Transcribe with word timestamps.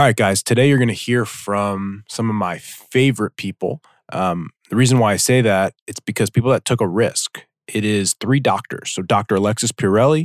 All 0.00 0.06
right, 0.06 0.16
guys, 0.16 0.42
today 0.42 0.66
you're 0.66 0.78
going 0.78 0.88
to 0.88 0.94
hear 0.94 1.26
from 1.26 2.04
some 2.08 2.30
of 2.30 2.34
my 2.34 2.56
favorite 2.56 3.36
people. 3.36 3.82
Um, 4.10 4.48
the 4.70 4.76
reason 4.76 4.98
why 4.98 5.12
I 5.12 5.18
say 5.18 5.42
that, 5.42 5.74
it's 5.86 6.00
because 6.00 6.30
people 6.30 6.50
that 6.52 6.64
took 6.64 6.80
a 6.80 6.88
risk. 6.88 7.44
It 7.68 7.84
is 7.84 8.14
three 8.14 8.40
doctors. 8.40 8.92
So 8.92 9.02
Dr. 9.02 9.34
Alexis 9.34 9.72
Piarulli, 9.72 10.24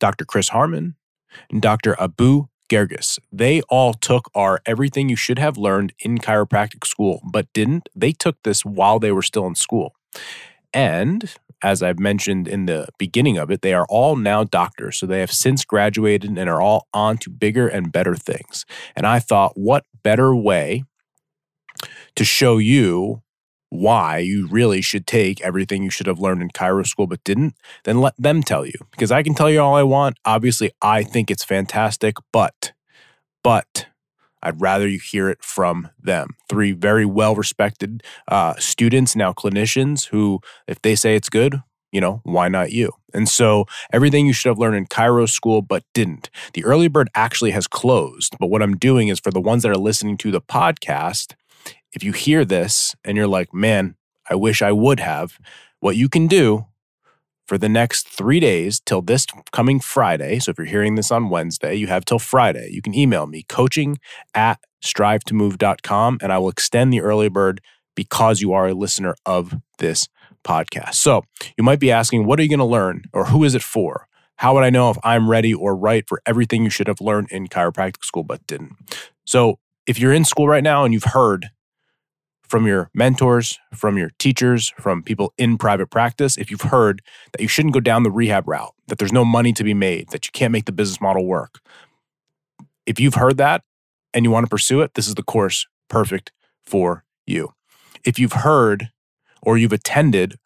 Dr. 0.00 0.26
Chris 0.26 0.50
Harmon, 0.50 0.96
and 1.50 1.62
Dr. 1.62 1.96
Abu 1.98 2.48
Guerges. 2.68 3.18
They 3.32 3.62
all 3.70 3.94
took 3.94 4.30
our 4.34 4.60
everything 4.66 5.08
you 5.08 5.16
should 5.16 5.38
have 5.38 5.56
learned 5.56 5.94
in 6.00 6.18
chiropractic 6.18 6.86
school, 6.86 7.22
but 7.24 7.50
didn't. 7.54 7.88
They 7.96 8.12
took 8.12 8.36
this 8.42 8.66
while 8.66 8.98
they 8.98 9.12
were 9.12 9.22
still 9.22 9.46
in 9.46 9.54
school. 9.54 9.94
And 10.74 11.34
as 11.62 11.82
I've 11.82 11.98
mentioned 11.98 12.46
in 12.48 12.66
the 12.66 12.88
beginning 12.98 13.38
of 13.38 13.50
it, 13.50 13.62
they 13.62 13.74
are 13.74 13.86
all 13.88 14.16
now 14.16 14.44
doctors. 14.44 14.98
So 14.98 15.06
they 15.06 15.20
have 15.20 15.32
since 15.32 15.64
graduated 15.64 16.36
and 16.36 16.50
are 16.50 16.60
all 16.60 16.86
on 16.92 17.18
to 17.18 17.30
bigger 17.30 17.66
and 17.66 17.92
better 17.92 18.14
things. 18.14 18.64
And 18.94 19.06
I 19.06 19.18
thought, 19.18 19.56
what 19.56 19.84
better 20.02 20.34
way 20.34 20.84
to 22.14 22.24
show 22.24 22.58
you 22.58 23.22
why 23.68 24.18
you 24.18 24.46
really 24.46 24.80
should 24.80 25.06
take 25.06 25.40
everything 25.40 25.82
you 25.82 25.90
should 25.90 26.06
have 26.06 26.20
learned 26.20 26.40
in 26.42 26.48
chiro 26.50 26.86
school 26.86 27.06
but 27.06 27.22
didn't, 27.24 27.54
then 27.84 28.00
let 28.00 28.14
them 28.16 28.42
tell 28.42 28.64
you. 28.64 28.78
Because 28.92 29.10
I 29.10 29.22
can 29.22 29.34
tell 29.34 29.50
you 29.50 29.60
all 29.60 29.74
I 29.74 29.82
want. 29.82 30.18
Obviously, 30.24 30.70
I 30.80 31.02
think 31.02 31.30
it's 31.30 31.44
fantastic, 31.44 32.16
but, 32.32 32.72
but, 33.42 33.86
I'd 34.42 34.60
rather 34.60 34.86
you 34.86 34.98
hear 34.98 35.28
it 35.28 35.42
from 35.42 35.90
them. 36.00 36.36
Three 36.48 36.72
very 36.72 37.04
well 37.04 37.34
respected 37.34 38.02
uh, 38.28 38.54
students, 38.58 39.16
now 39.16 39.32
clinicians, 39.32 40.06
who, 40.08 40.40
if 40.66 40.80
they 40.82 40.94
say 40.94 41.16
it's 41.16 41.28
good, 41.28 41.62
you 41.92 42.00
know, 42.00 42.20
why 42.24 42.48
not 42.48 42.72
you? 42.72 42.92
And 43.14 43.28
so 43.28 43.66
everything 43.92 44.26
you 44.26 44.32
should 44.32 44.50
have 44.50 44.58
learned 44.58 44.76
in 44.76 44.86
chiro 44.86 45.28
school 45.28 45.62
but 45.62 45.84
didn't. 45.94 46.30
The 46.52 46.64
early 46.64 46.88
bird 46.88 47.08
actually 47.14 47.52
has 47.52 47.66
closed. 47.66 48.36
But 48.38 48.48
what 48.48 48.62
I'm 48.62 48.76
doing 48.76 49.08
is 49.08 49.20
for 49.20 49.30
the 49.30 49.40
ones 49.40 49.62
that 49.62 49.72
are 49.72 49.76
listening 49.76 50.18
to 50.18 50.30
the 50.30 50.40
podcast, 50.40 51.34
if 51.92 52.04
you 52.04 52.12
hear 52.12 52.44
this 52.44 52.94
and 53.04 53.16
you're 53.16 53.26
like, 53.26 53.54
man, 53.54 53.96
I 54.28 54.34
wish 54.34 54.60
I 54.60 54.72
would 54.72 55.00
have, 55.00 55.38
what 55.80 55.96
you 55.96 56.08
can 56.08 56.26
do 56.26 56.66
for 57.46 57.56
the 57.58 57.68
next 57.68 58.08
three 58.08 58.40
days 58.40 58.80
till 58.80 59.02
this 59.02 59.26
coming 59.52 59.80
Friday. 59.80 60.38
So 60.38 60.50
if 60.50 60.58
you're 60.58 60.66
hearing 60.66 60.96
this 60.96 61.10
on 61.10 61.30
Wednesday, 61.30 61.74
you 61.74 61.86
have 61.86 62.04
till 62.04 62.18
Friday. 62.18 62.68
You 62.72 62.82
can 62.82 62.94
email 62.94 63.26
me 63.26 63.44
coaching 63.48 63.98
at 64.34 64.60
strive2move.com 64.84 66.18
and 66.20 66.32
I 66.32 66.38
will 66.38 66.48
extend 66.48 66.92
the 66.92 67.00
early 67.00 67.28
bird 67.28 67.60
because 67.94 68.40
you 68.40 68.52
are 68.52 68.68
a 68.68 68.74
listener 68.74 69.14
of 69.24 69.54
this 69.78 70.08
podcast. 70.44 70.94
So 70.94 71.22
you 71.56 71.64
might 71.64 71.80
be 71.80 71.90
asking, 71.90 72.26
what 72.26 72.38
are 72.38 72.42
you 72.42 72.48
going 72.48 72.58
to 72.58 72.64
learn 72.64 73.04
or 73.12 73.26
who 73.26 73.44
is 73.44 73.54
it 73.54 73.62
for? 73.62 74.06
How 74.36 74.54
would 74.54 74.64
I 74.64 74.70
know 74.70 74.90
if 74.90 74.98
I'm 75.02 75.30
ready 75.30 75.54
or 75.54 75.74
right 75.74 76.06
for 76.06 76.20
everything 76.26 76.62
you 76.62 76.70
should 76.70 76.88
have 76.88 77.00
learned 77.00 77.28
in 77.30 77.48
chiropractic 77.48 78.04
school 78.04 78.22
but 78.22 78.46
didn't? 78.46 78.72
So 79.24 79.58
if 79.86 79.98
you're 79.98 80.12
in 80.12 80.24
school 80.24 80.46
right 80.46 80.62
now 80.62 80.84
and 80.84 80.92
you've 80.92 81.04
heard 81.04 81.48
from 82.48 82.66
your 82.66 82.90
mentors, 82.94 83.58
from 83.74 83.98
your 83.98 84.10
teachers, 84.18 84.72
from 84.78 85.02
people 85.02 85.32
in 85.36 85.58
private 85.58 85.88
practice, 85.88 86.36
if 86.38 86.50
you've 86.50 86.60
heard 86.62 87.02
that 87.32 87.40
you 87.40 87.48
shouldn't 87.48 87.74
go 87.74 87.80
down 87.80 88.02
the 88.02 88.10
rehab 88.10 88.48
route, 88.48 88.74
that 88.88 88.98
there's 88.98 89.12
no 89.12 89.24
money 89.24 89.52
to 89.52 89.64
be 89.64 89.74
made, 89.74 90.08
that 90.10 90.26
you 90.26 90.30
can't 90.32 90.52
make 90.52 90.64
the 90.64 90.72
business 90.72 91.00
model 91.00 91.26
work, 91.26 91.60
if 92.86 93.00
you've 93.00 93.14
heard 93.14 93.36
that 93.36 93.62
and 94.14 94.24
you 94.24 94.30
want 94.30 94.46
to 94.46 94.50
pursue 94.50 94.80
it, 94.80 94.94
this 94.94 95.08
is 95.08 95.14
the 95.14 95.22
course 95.22 95.66
perfect 95.88 96.32
for 96.64 97.04
you. 97.26 97.52
If 98.04 98.18
you've 98.18 98.32
heard 98.32 98.90
or 99.42 99.58
you've 99.58 99.72
attended 99.72 100.38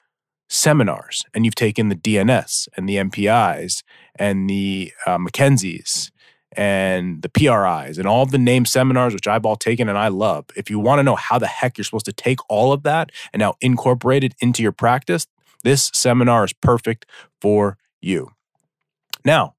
seminars 0.48 1.24
and 1.32 1.44
you've 1.44 1.54
taken 1.54 1.88
the 1.88 1.94
DNS 1.94 2.68
and 2.76 2.88
the 2.88 2.96
MPIs 2.96 3.82
and 4.16 4.50
the 4.50 4.92
uh, 5.06 5.18
McKenzie's 5.18 6.10
and 6.56 7.22
the 7.22 7.28
PRIs 7.28 7.98
and 7.98 8.06
all 8.06 8.26
the 8.26 8.38
name 8.38 8.64
seminars, 8.64 9.14
which 9.14 9.28
I've 9.28 9.46
all 9.46 9.56
taken 9.56 9.88
and 9.88 9.96
I 9.96 10.08
love. 10.08 10.46
If 10.56 10.70
you 10.70 10.78
want 10.78 10.98
to 10.98 11.02
know 11.02 11.16
how 11.16 11.38
the 11.38 11.46
heck 11.46 11.78
you're 11.78 11.84
supposed 11.84 12.06
to 12.06 12.12
take 12.12 12.38
all 12.48 12.72
of 12.72 12.82
that 12.82 13.10
and 13.32 13.40
now 13.40 13.54
incorporate 13.60 14.24
it 14.24 14.34
into 14.40 14.62
your 14.62 14.72
practice, 14.72 15.26
this 15.62 15.90
seminar 15.94 16.44
is 16.44 16.52
perfect 16.52 17.06
for 17.40 17.78
you. 18.00 18.32
Now, 19.24 19.54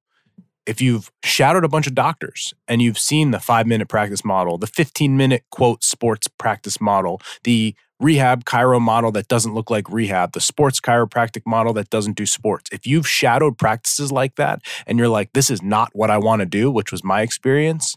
if 0.65 0.81
you've 0.81 1.11
shadowed 1.23 1.63
a 1.63 1.69
bunch 1.69 1.87
of 1.87 1.95
doctors 1.95 2.53
and 2.67 2.81
you've 2.81 2.99
seen 2.99 3.31
the 3.31 3.39
five 3.39 3.67
minute 3.67 3.87
practice 3.87 4.23
model, 4.23 4.57
the 4.57 4.67
15 4.67 5.17
minute 5.17 5.43
quote 5.49 5.83
sports 5.83 6.27
practice 6.27 6.79
model, 6.79 7.21
the 7.43 7.75
rehab 8.01 8.45
chiro 8.45 8.81
model 8.81 9.11
that 9.11 9.27
doesn't 9.27 9.53
look 9.53 9.69
like 9.69 9.89
rehab, 9.89 10.33
the 10.33 10.41
sports 10.41 10.81
chiropractic 10.81 11.43
model 11.45 11.73
that 11.73 11.89
doesn't 11.89 12.17
do 12.17 12.25
sports. 12.25 12.69
If 12.71 12.87
you've 12.87 13.07
shadowed 13.07 13.57
practices 13.57 14.11
like 14.11 14.35
that 14.35 14.61
and 14.87 14.97
you're 14.97 15.07
like, 15.07 15.33
this 15.33 15.49
is 15.49 15.61
not 15.61 15.91
what 15.93 16.09
I 16.09 16.17
want 16.17 16.41
to 16.41 16.45
do, 16.45 16.71
which 16.71 16.91
was 16.91 17.03
my 17.03 17.21
experience, 17.21 17.95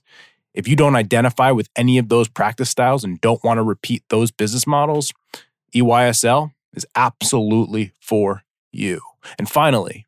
if 0.53 0.69
you 0.69 0.76
don't 0.76 0.94
identify 0.94 1.50
with 1.50 1.69
any 1.75 1.98
of 1.98 2.09
those 2.09 2.28
practice 2.28 2.70
styles 2.70 3.03
and 3.03 3.20
don't 3.20 3.42
want 3.42 3.59
to 3.59 3.62
repeat 3.62 4.04
those 4.09 4.31
business 4.31 4.66
models, 4.66 5.12
EYSL 5.75 6.53
is 6.75 6.86
absolutely 6.94 7.92
for 8.00 8.42
you. 8.72 9.00
And 9.38 9.48
finally, 9.48 10.06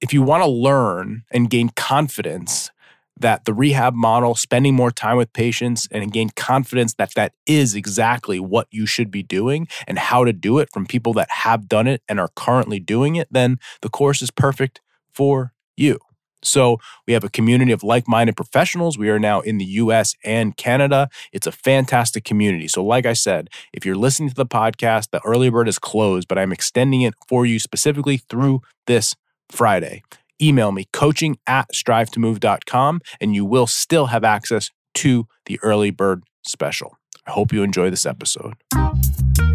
if 0.00 0.12
you 0.12 0.22
want 0.22 0.42
to 0.42 0.50
learn 0.50 1.22
and 1.30 1.48
gain 1.48 1.68
confidence 1.70 2.70
that 3.18 3.44
the 3.44 3.54
rehab 3.54 3.94
model, 3.94 4.34
spending 4.34 4.74
more 4.74 4.90
time 4.90 5.16
with 5.16 5.32
patients 5.32 5.88
and 5.90 6.12
gain 6.12 6.30
confidence 6.30 6.94
that 6.94 7.14
that 7.14 7.32
is 7.46 7.74
exactly 7.74 8.40
what 8.40 8.66
you 8.70 8.86
should 8.86 9.10
be 9.10 9.22
doing 9.22 9.68
and 9.86 9.98
how 9.98 10.24
to 10.24 10.32
do 10.32 10.58
it 10.58 10.68
from 10.72 10.86
people 10.86 11.12
that 11.14 11.30
have 11.30 11.68
done 11.68 11.86
it 11.86 12.02
and 12.08 12.18
are 12.18 12.30
currently 12.36 12.80
doing 12.80 13.16
it, 13.16 13.28
then 13.30 13.58
the 13.80 13.88
course 13.88 14.22
is 14.22 14.30
perfect 14.30 14.80
for 15.12 15.52
you. 15.76 15.98
So, 16.44 16.78
we 17.06 17.12
have 17.12 17.22
a 17.22 17.28
community 17.30 17.70
of 17.70 17.84
like 17.84 18.08
minded 18.08 18.36
professionals. 18.36 18.98
We 18.98 19.10
are 19.10 19.18
now 19.20 19.40
in 19.42 19.58
the 19.58 19.64
US 19.64 20.16
and 20.24 20.56
Canada. 20.56 21.08
It's 21.32 21.46
a 21.46 21.52
fantastic 21.52 22.24
community. 22.24 22.66
So, 22.66 22.84
like 22.84 23.06
I 23.06 23.12
said, 23.12 23.48
if 23.72 23.86
you're 23.86 23.94
listening 23.94 24.30
to 24.30 24.34
the 24.34 24.44
podcast, 24.44 25.10
the 25.12 25.20
early 25.24 25.50
bird 25.50 25.68
is 25.68 25.78
closed, 25.78 26.26
but 26.26 26.38
I'm 26.38 26.52
extending 26.52 27.02
it 27.02 27.14
for 27.28 27.46
you 27.46 27.60
specifically 27.60 28.16
through 28.16 28.60
this 28.88 29.14
Friday 29.50 30.02
email 30.42 30.72
me 30.72 30.86
coaching 30.92 31.38
at 31.46 31.68
strive2move.com 31.72 33.00
and 33.20 33.34
you 33.34 33.44
will 33.44 33.66
still 33.66 34.06
have 34.06 34.24
access 34.24 34.70
to 34.94 35.26
the 35.46 35.58
early 35.62 35.90
bird 35.90 36.24
special. 36.46 36.98
I 37.26 37.30
hope 37.30 37.52
you 37.52 37.62
enjoy 37.62 37.90
this 37.90 38.04
episode. 38.04 38.54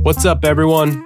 What's 0.02 0.26
up, 0.26 0.46
everyone? 0.46 1.06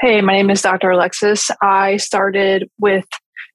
Hey, 0.00 0.20
my 0.20 0.32
name 0.32 0.50
is 0.50 0.62
Dr. 0.62 0.90
Alexis. 0.90 1.50
I 1.62 1.96
started 1.96 2.68
with 2.78 3.06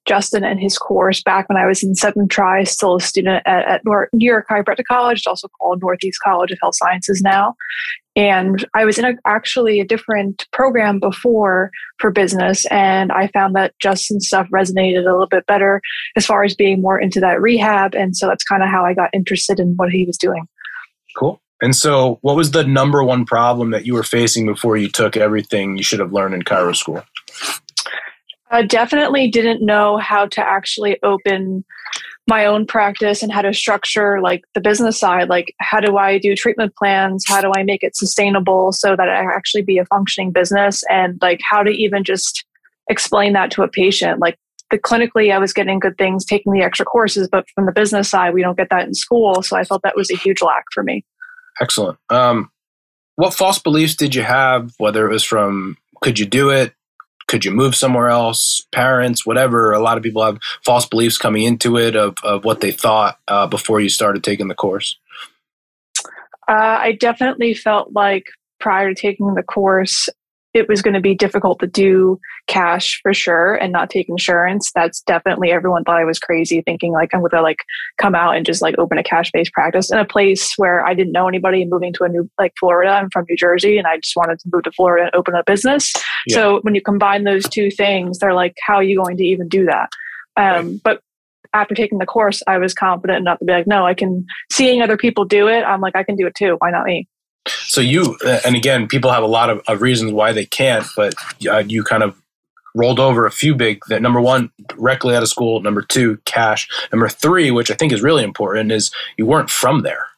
Justin 0.06 0.44
and 0.44 0.60
his 0.60 0.78
course 0.78 1.22
back 1.22 1.48
when 1.48 1.58
I 1.58 1.66
was 1.66 1.82
in 1.82 1.94
Seventh 1.94 2.30
tri, 2.30 2.62
still 2.64 2.96
a 2.96 3.00
student 3.00 3.42
at, 3.44 3.66
at 3.66 3.82
New 3.84 4.30
York 4.30 4.46
Chiropractic 4.48 4.84
College, 4.88 5.18
it's 5.18 5.26
also 5.26 5.48
called 5.58 5.82
Northeast 5.82 6.20
College 6.24 6.52
of 6.52 6.58
Health 6.62 6.76
Sciences 6.76 7.20
now. 7.22 7.54
And 8.14 8.64
I 8.74 8.84
was 8.84 8.98
in 8.98 9.04
a, 9.04 9.14
actually 9.26 9.80
a 9.80 9.84
different 9.84 10.46
program 10.52 11.00
before 11.00 11.70
for 11.98 12.10
business, 12.10 12.64
and 12.66 13.12
I 13.12 13.26
found 13.28 13.54
that 13.56 13.74
Justin's 13.78 14.28
stuff 14.28 14.48
resonated 14.48 15.00
a 15.00 15.12
little 15.12 15.26
bit 15.26 15.44
better 15.46 15.82
as 16.16 16.24
far 16.24 16.42
as 16.44 16.54
being 16.54 16.80
more 16.80 16.98
into 16.98 17.20
that 17.20 17.42
rehab. 17.42 17.94
And 17.94 18.16
so 18.16 18.26
that's 18.26 18.44
kind 18.44 18.62
of 18.62 18.70
how 18.70 18.84
I 18.84 18.94
got 18.94 19.10
interested 19.12 19.60
in 19.60 19.74
what 19.76 19.90
he 19.90 20.04
was 20.04 20.16
doing. 20.16 20.46
Cool. 21.18 21.40
And 21.62 21.74
so, 21.74 22.18
what 22.20 22.36
was 22.36 22.50
the 22.50 22.64
number 22.64 23.02
one 23.02 23.24
problem 23.24 23.70
that 23.70 23.86
you 23.86 23.94
were 23.94 24.02
facing 24.02 24.46
before 24.46 24.76
you 24.76 24.88
took 24.88 25.16
everything 25.16 25.76
you 25.76 25.82
should 25.82 26.00
have 26.00 26.12
learned 26.12 26.34
in 26.34 26.42
chiro 26.42 26.76
school? 26.76 27.02
I 28.50 28.62
definitely 28.62 29.28
didn't 29.30 29.64
know 29.64 29.96
how 29.96 30.26
to 30.26 30.40
actually 30.40 30.98
open 31.02 31.64
my 32.28 32.44
own 32.44 32.66
practice 32.66 33.22
and 33.22 33.32
how 33.32 33.42
to 33.42 33.54
structure 33.54 34.20
like 34.20 34.42
the 34.54 34.60
business 34.60 34.98
side. 34.98 35.28
Like, 35.28 35.54
how 35.60 35.80
do 35.80 35.96
I 35.96 36.18
do 36.18 36.34
treatment 36.34 36.74
plans? 36.76 37.24
How 37.26 37.40
do 37.40 37.52
I 37.56 37.62
make 37.62 37.82
it 37.82 37.96
sustainable 37.96 38.72
so 38.72 38.96
that 38.96 39.08
it 39.08 39.26
actually 39.34 39.62
be 39.62 39.78
a 39.78 39.86
functioning 39.86 40.32
business? 40.32 40.82
And 40.90 41.18
like, 41.22 41.40
how 41.48 41.62
to 41.62 41.70
even 41.70 42.04
just 42.04 42.44
explain 42.88 43.32
that 43.32 43.50
to 43.52 43.62
a 43.62 43.68
patient. 43.68 44.20
Like, 44.20 44.38
the 44.70 44.78
clinically, 44.78 45.32
I 45.32 45.38
was 45.38 45.52
getting 45.52 45.78
good 45.78 45.96
things, 45.96 46.24
taking 46.24 46.52
the 46.52 46.62
extra 46.62 46.84
courses, 46.84 47.28
but 47.30 47.48
from 47.54 47.66
the 47.66 47.72
business 47.72 48.08
side, 48.08 48.34
we 48.34 48.42
don't 48.42 48.56
get 48.56 48.70
that 48.70 48.86
in 48.86 48.94
school. 48.94 49.42
So 49.42 49.56
I 49.56 49.62
felt 49.62 49.82
that 49.82 49.96
was 49.96 50.10
a 50.10 50.16
huge 50.16 50.42
lack 50.42 50.64
for 50.72 50.82
me. 50.82 51.04
Excellent. 51.60 51.98
Um, 52.10 52.50
what 53.16 53.34
false 53.34 53.58
beliefs 53.58 53.96
did 53.96 54.14
you 54.14 54.22
have, 54.22 54.72
whether 54.78 55.08
it 55.08 55.12
was 55.12 55.24
from 55.24 55.76
could 56.02 56.18
you 56.18 56.26
do 56.26 56.50
it? 56.50 56.74
Could 57.26 57.44
you 57.44 57.50
move 57.50 57.74
somewhere 57.74 58.08
else? 58.08 58.66
Parents, 58.72 59.26
whatever. 59.26 59.72
A 59.72 59.80
lot 59.80 59.96
of 59.96 60.02
people 60.02 60.22
have 60.22 60.38
false 60.64 60.86
beliefs 60.86 61.18
coming 61.18 61.42
into 61.42 61.76
it 61.76 61.96
of, 61.96 62.14
of 62.22 62.44
what 62.44 62.60
they 62.60 62.70
thought 62.70 63.18
uh, 63.26 63.46
before 63.46 63.80
you 63.80 63.88
started 63.88 64.22
taking 64.22 64.48
the 64.48 64.54
course. 64.54 64.96
Uh, 66.48 66.78
I 66.78 66.92
definitely 66.92 67.54
felt 67.54 67.92
like 67.92 68.26
prior 68.60 68.88
to 68.88 68.94
taking 68.94 69.34
the 69.34 69.42
course, 69.42 70.08
it 70.56 70.68
was 70.68 70.80
going 70.80 70.94
to 70.94 71.00
be 71.00 71.14
difficult 71.14 71.58
to 71.60 71.66
do 71.66 72.18
cash 72.46 72.98
for 73.02 73.12
sure 73.12 73.54
and 73.54 73.72
not 73.72 73.90
take 73.90 74.08
insurance. 74.08 74.72
That's 74.74 75.02
definitely 75.02 75.52
everyone 75.52 75.84
thought 75.84 76.00
I 76.00 76.04
was 76.04 76.18
crazy 76.18 76.62
thinking 76.62 76.92
like 76.92 77.12
I'm 77.12 77.20
going 77.20 77.30
to 77.30 77.42
like 77.42 77.58
come 77.98 78.14
out 78.14 78.36
and 78.36 78.46
just 78.46 78.62
like 78.62 78.78
open 78.78 78.96
a 78.96 79.02
cash 79.02 79.30
based 79.32 79.52
practice 79.52 79.92
in 79.92 79.98
a 79.98 80.04
place 80.04 80.54
where 80.56 80.84
I 80.84 80.94
didn't 80.94 81.12
know 81.12 81.28
anybody 81.28 81.64
moving 81.66 81.92
to 81.94 82.04
a 82.04 82.08
new 82.08 82.30
like 82.38 82.54
Florida. 82.58 82.90
I'm 82.90 83.10
from 83.10 83.26
New 83.28 83.36
Jersey 83.36 83.76
and 83.76 83.86
I 83.86 83.98
just 83.98 84.16
wanted 84.16 84.38
to 84.40 84.48
move 84.50 84.62
to 84.62 84.72
Florida 84.72 85.04
and 85.06 85.14
open 85.14 85.34
a 85.34 85.44
business. 85.44 85.92
Yeah. 86.26 86.36
So 86.36 86.60
when 86.62 86.74
you 86.74 86.80
combine 86.80 87.24
those 87.24 87.46
two 87.48 87.70
things, 87.70 88.18
they're 88.18 88.34
like, 88.34 88.56
how 88.66 88.76
are 88.76 88.82
you 88.82 88.96
going 88.96 89.18
to 89.18 89.24
even 89.24 89.48
do 89.48 89.66
that? 89.66 89.90
Um, 90.36 90.66
right. 90.66 90.80
But 90.82 91.00
after 91.52 91.74
taking 91.74 91.98
the 91.98 92.06
course, 92.06 92.42
I 92.46 92.58
was 92.58 92.74
confident 92.74 93.18
enough 93.18 93.38
to 93.40 93.44
be 93.44 93.52
like, 93.52 93.66
no, 93.66 93.86
I 93.86 93.94
can, 93.94 94.26
seeing 94.50 94.82
other 94.82 94.96
people 94.96 95.24
do 95.24 95.48
it, 95.48 95.62
I'm 95.62 95.80
like, 95.80 95.96
I 95.96 96.02
can 96.02 96.16
do 96.16 96.26
it 96.26 96.34
too. 96.34 96.56
Why 96.58 96.70
not 96.70 96.84
me? 96.84 97.08
So 97.66 97.80
you, 97.80 98.18
and 98.44 98.56
again, 98.56 98.88
people 98.88 99.10
have 99.10 99.22
a 99.22 99.28
lot 99.28 99.50
of, 99.50 99.62
of 99.68 99.82
reasons 99.82 100.12
why 100.12 100.32
they 100.32 100.46
can't, 100.46 100.86
but 100.96 101.14
uh, 101.48 101.58
you 101.58 101.82
kind 101.82 102.02
of 102.02 102.20
rolled 102.74 103.00
over 103.00 103.24
a 103.24 103.30
few 103.30 103.54
big 103.54 103.80
that 103.88 104.02
number 104.02 104.20
one 104.20 104.50
directly 104.68 105.16
out 105.16 105.22
of 105.22 105.28
school 105.30 105.62
number 105.62 105.80
two 105.80 106.18
cash 106.26 106.68
number 106.92 107.08
three 107.08 107.50
which 107.50 107.70
i 107.70 107.74
think 107.74 107.90
is 107.90 108.02
really 108.02 108.22
important 108.22 108.70
is 108.70 108.90
you 109.16 109.24
weren't 109.24 109.48
from 109.48 109.82
there. 109.82 110.08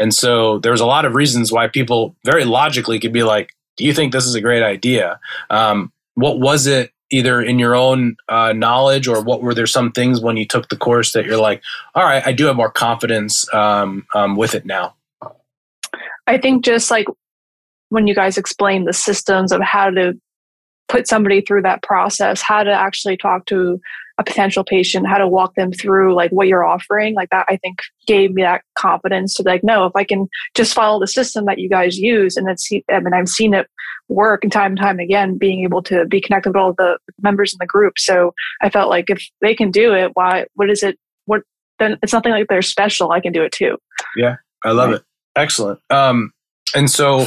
And 0.00 0.14
so 0.14 0.58
there's 0.60 0.80
a 0.80 0.86
lot 0.86 1.04
of 1.04 1.14
reasons 1.14 1.52
why 1.52 1.68
people 1.68 2.14
very 2.24 2.44
logically 2.44 2.98
could 2.98 3.12
be 3.12 3.24
like 3.24 3.52
do 3.76 3.84
you 3.84 3.94
think 3.94 4.12
this 4.12 4.26
is 4.26 4.34
a 4.34 4.40
great 4.40 4.62
idea? 4.62 5.20
Um, 5.50 5.92
what 6.14 6.40
was 6.40 6.66
it 6.66 6.92
either 7.10 7.40
in 7.40 7.58
your 7.58 7.74
own 7.74 8.16
uh, 8.28 8.52
knowledge 8.52 9.06
or 9.06 9.22
what 9.22 9.40
were 9.40 9.54
there 9.54 9.66
some 9.66 9.92
things 9.92 10.20
when 10.20 10.36
you 10.36 10.44
took 10.44 10.68
the 10.68 10.76
course 10.76 11.12
that 11.12 11.24
you're 11.24 11.40
like 11.40 11.62
all 11.94 12.04
right 12.04 12.26
i 12.26 12.32
do 12.32 12.44
have 12.44 12.54
more 12.56 12.70
confidence 12.70 13.52
um, 13.54 14.06
um, 14.14 14.36
with 14.36 14.54
it 14.54 14.66
now 14.66 14.94
i 16.28 16.38
think 16.38 16.64
just 16.64 16.90
like 16.90 17.06
when 17.88 18.06
you 18.06 18.14
guys 18.14 18.38
explain 18.38 18.84
the 18.84 18.92
systems 18.92 19.50
of 19.50 19.60
how 19.60 19.90
to 19.90 20.12
put 20.88 21.06
somebody 21.06 21.40
through 21.40 21.62
that 21.62 21.82
process 21.82 22.40
how 22.42 22.62
to 22.62 22.72
actually 22.72 23.16
talk 23.16 23.44
to 23.46 23.80
a 24.18 24.24
potential 24.24 24.64
patient 24.64 25.06
how 25.06 25.18
to 25.18 25.28
walk 25.28 25.54
them 25.54 25.72
through 25.72 26.14
like 26.14 26.30
what 26.30 26.48
you're 26.48 26.64
offering 26.64 27.14
like 27.14 27.30
that 27.30 27.46
i 27.48 27.56
think 27.56 27.78
gave 28.06 28.32
me 28.32 28.42
that 28.42 28.62
confidence 28.76 29.34
to 29.34 29.42
like 29.42 29.62
no 29.64 29.84
if 29.84 29.92
i 29.96 30.04
can 30.04 30.28
just 30.54 30.74
follow 30.74 31.00
the 31.00 31.06
system 31.06 31.44
that 31.44 31.58
you 31.58 31.68
guys 31.68 31.98
use 31.98 32.36
and 32.36 32.48
it's 32.48 32.68
i 32.90 33.00
mean 33.00 33.12
i've 33.12 33.28
seen 33.28 33.54
it 33.54 33.66
work 34.08 34.42
and 34.42 34.52
time 34.52 34.72
and 34.72 34.80
time 34.80 34.98
again 34.98 35.36
being 35.36 35.62
able 35.62 35.82
to 35.82 36.06
be 36.06 36.20
connected 36.20 36.50
with 36.50 36.56
all 36.56 36.72
the 36.72 36.98
members 37.20 37.52
in 37.52 37.58
the 37.60 37.66
group. 37.66 37.98
So 37.98 38.32
i 38.62 38.70
felt 38.70 38.90
like 38.90 39.10
if 39.10 39.22
they 39.40 39.54
can 39.54 39.70
do 39.70 39.94
it 39.94 40.10
why 40.14 40.46
what 40.54 40.70
is 40.70 40.82
it 40.82 40.98
what 41.26 41.42
then 41.78 41.98
it's 42.02 42.12
nothing 42.12 42.32
like 42.32 42.48
they're 42.48 42.62
special 42.62 43.12
i 43.12 43.20
can 43.20 43.32
do 43.32 43.42
it 43.42 43.52
too. 43.52 43.76
Yeah 44.16 44.36
i 44.64 44.70
love 44.70 44.90
right. 44.90 44.96
it 44.96 45.04
excellent 45.36 45.80
um 45.90 46.32
and 46.74 46.90
so 46.90 47.26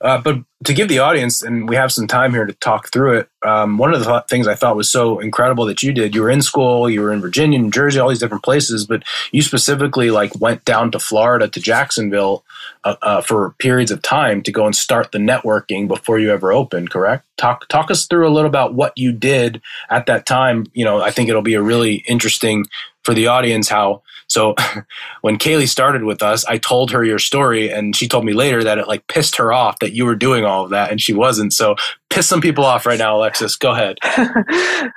uh, 0.00 0.20
but 0.20 0.38
to 0.64 0.74
give 0.74 0.88
the 0.88 0.98
audience, 0.98 1.42
and 1.42 1.68
we 1.68 1.76
have 1.76 1.92
some 1.92 2.06
time 2.06 2.32
here 2.32 2.44
to 2.44 2.52
talk 2.54 2.92
through 2.92 3.18
it. 3.18 3.28
Um, 3.44 3.78
one 3.78 3.94
of 3.94 4.00
the 4.00 4.10
th- 4.10 4.24
things 4.28 4.46
I 4.46 4.54
thought 4.54 4.76
was 4.76 4.90
so 4.90 5.18
incredible 5.18 5.64
that 5.66 5.82
you 5.82 5.92
did. 5.92 6.14
You 6.14 6.22
were 6.22 6.30
in 6.30 6.42
school, 6.42 6.90
you 6.90 7.00
were 7.00 7.12
in 7.12 7.20
Virginia, 7.20 7.58
New 7.58 7.70
Jersey, 7.70 7.98
all 7.98 8.08
these 8.08 8.18
different 8.18 8.44
places, 8.44 8.86
but 8.86 9.02
you 9.32 9.42
specifically 9.42 10.10
like 10.10 10.38
went 10.40 10.64
down 10.64 10.90
to 10.90 10.98
Florida 10.98 11.48
to 11.48 11.60
Jacksonville 11.60 12.44
uh, 12.84 12.96
uh, 13.00 13.20
for 13.22 13.54
periods 13.58 13.90
of 13.90 14.02
time 14.02 14.42
to 14.42 14.52
go 14.52 14.66
and 14.66 14.76
start 14.76 15.12
the 15.12 15.18
networking 15.18 15.88
before 15.88 16.18
you 16.18 16.30
ever 16.30 16.52
opened. 16.52 16.90
Correct? 16.90 17.24
Talk 17.38 17.68
talk 17.68 17.90
us 17.90 18.06
through 18.06 18.28
a 18.28 18.32
little 18.32 18.48
about 18.48 18.74
what 18.74 18.92
you 18.96 19.12
did 19.12 19.62
at 19.88 20.06
that 20.06 20.26
time. 20.26 20.66
You 20.74 20.84
know, 20.84 21.00
I 21.00 21.10
think 21.10 21.28
it'll 21.28 21.42
be 21.42 21.54
a 21.54 21.62
really 21.62 22.04
interesting 22.06 22.66
for 23.04 23.14
the 23.14 23.26
audience 23.26 23.68
how 23.68 24.02
so 24.30 24.54
when 25.20 25.36
Kaylee 25.36 25.68
started 25.68 26.04
with 26.04 26.22
us, 26.22 26.44
I 26.46 26.56
told 26.56 26.90
her 26.92 27.04
your 27.04 27.18
story 27.18 27.68
and 27.68 27.94
she 27.94 28.08
told 28.08 28.24
me 28.24 28.32
later 28.32 28.64
that 28.64 28.78
it 28.78 28.88
like 28.88 29.06
pissed 29.08 29.36
her 29.36 29.52
off 29.52 29.80
that 29.80 29.92
you 29.92 30.06
were 30.06 30.14
doing 30.14 30.44
all 30.44 30.64
of 30.64 30.70
that 30.70 30.90
and 30.90 31.00
she 31.00 31.12
wasn't. 31.12 31.52
So 31.52 31.74
piss 32.08 32.28
some 32.28 32.40
people 32.40 32.64
off 32.64 32.86
right 32.86 32.98
now, 32.98 33.16
Alexis. 33.16 33.56
Go 33.56 33.72
ahead. 33.72 33.98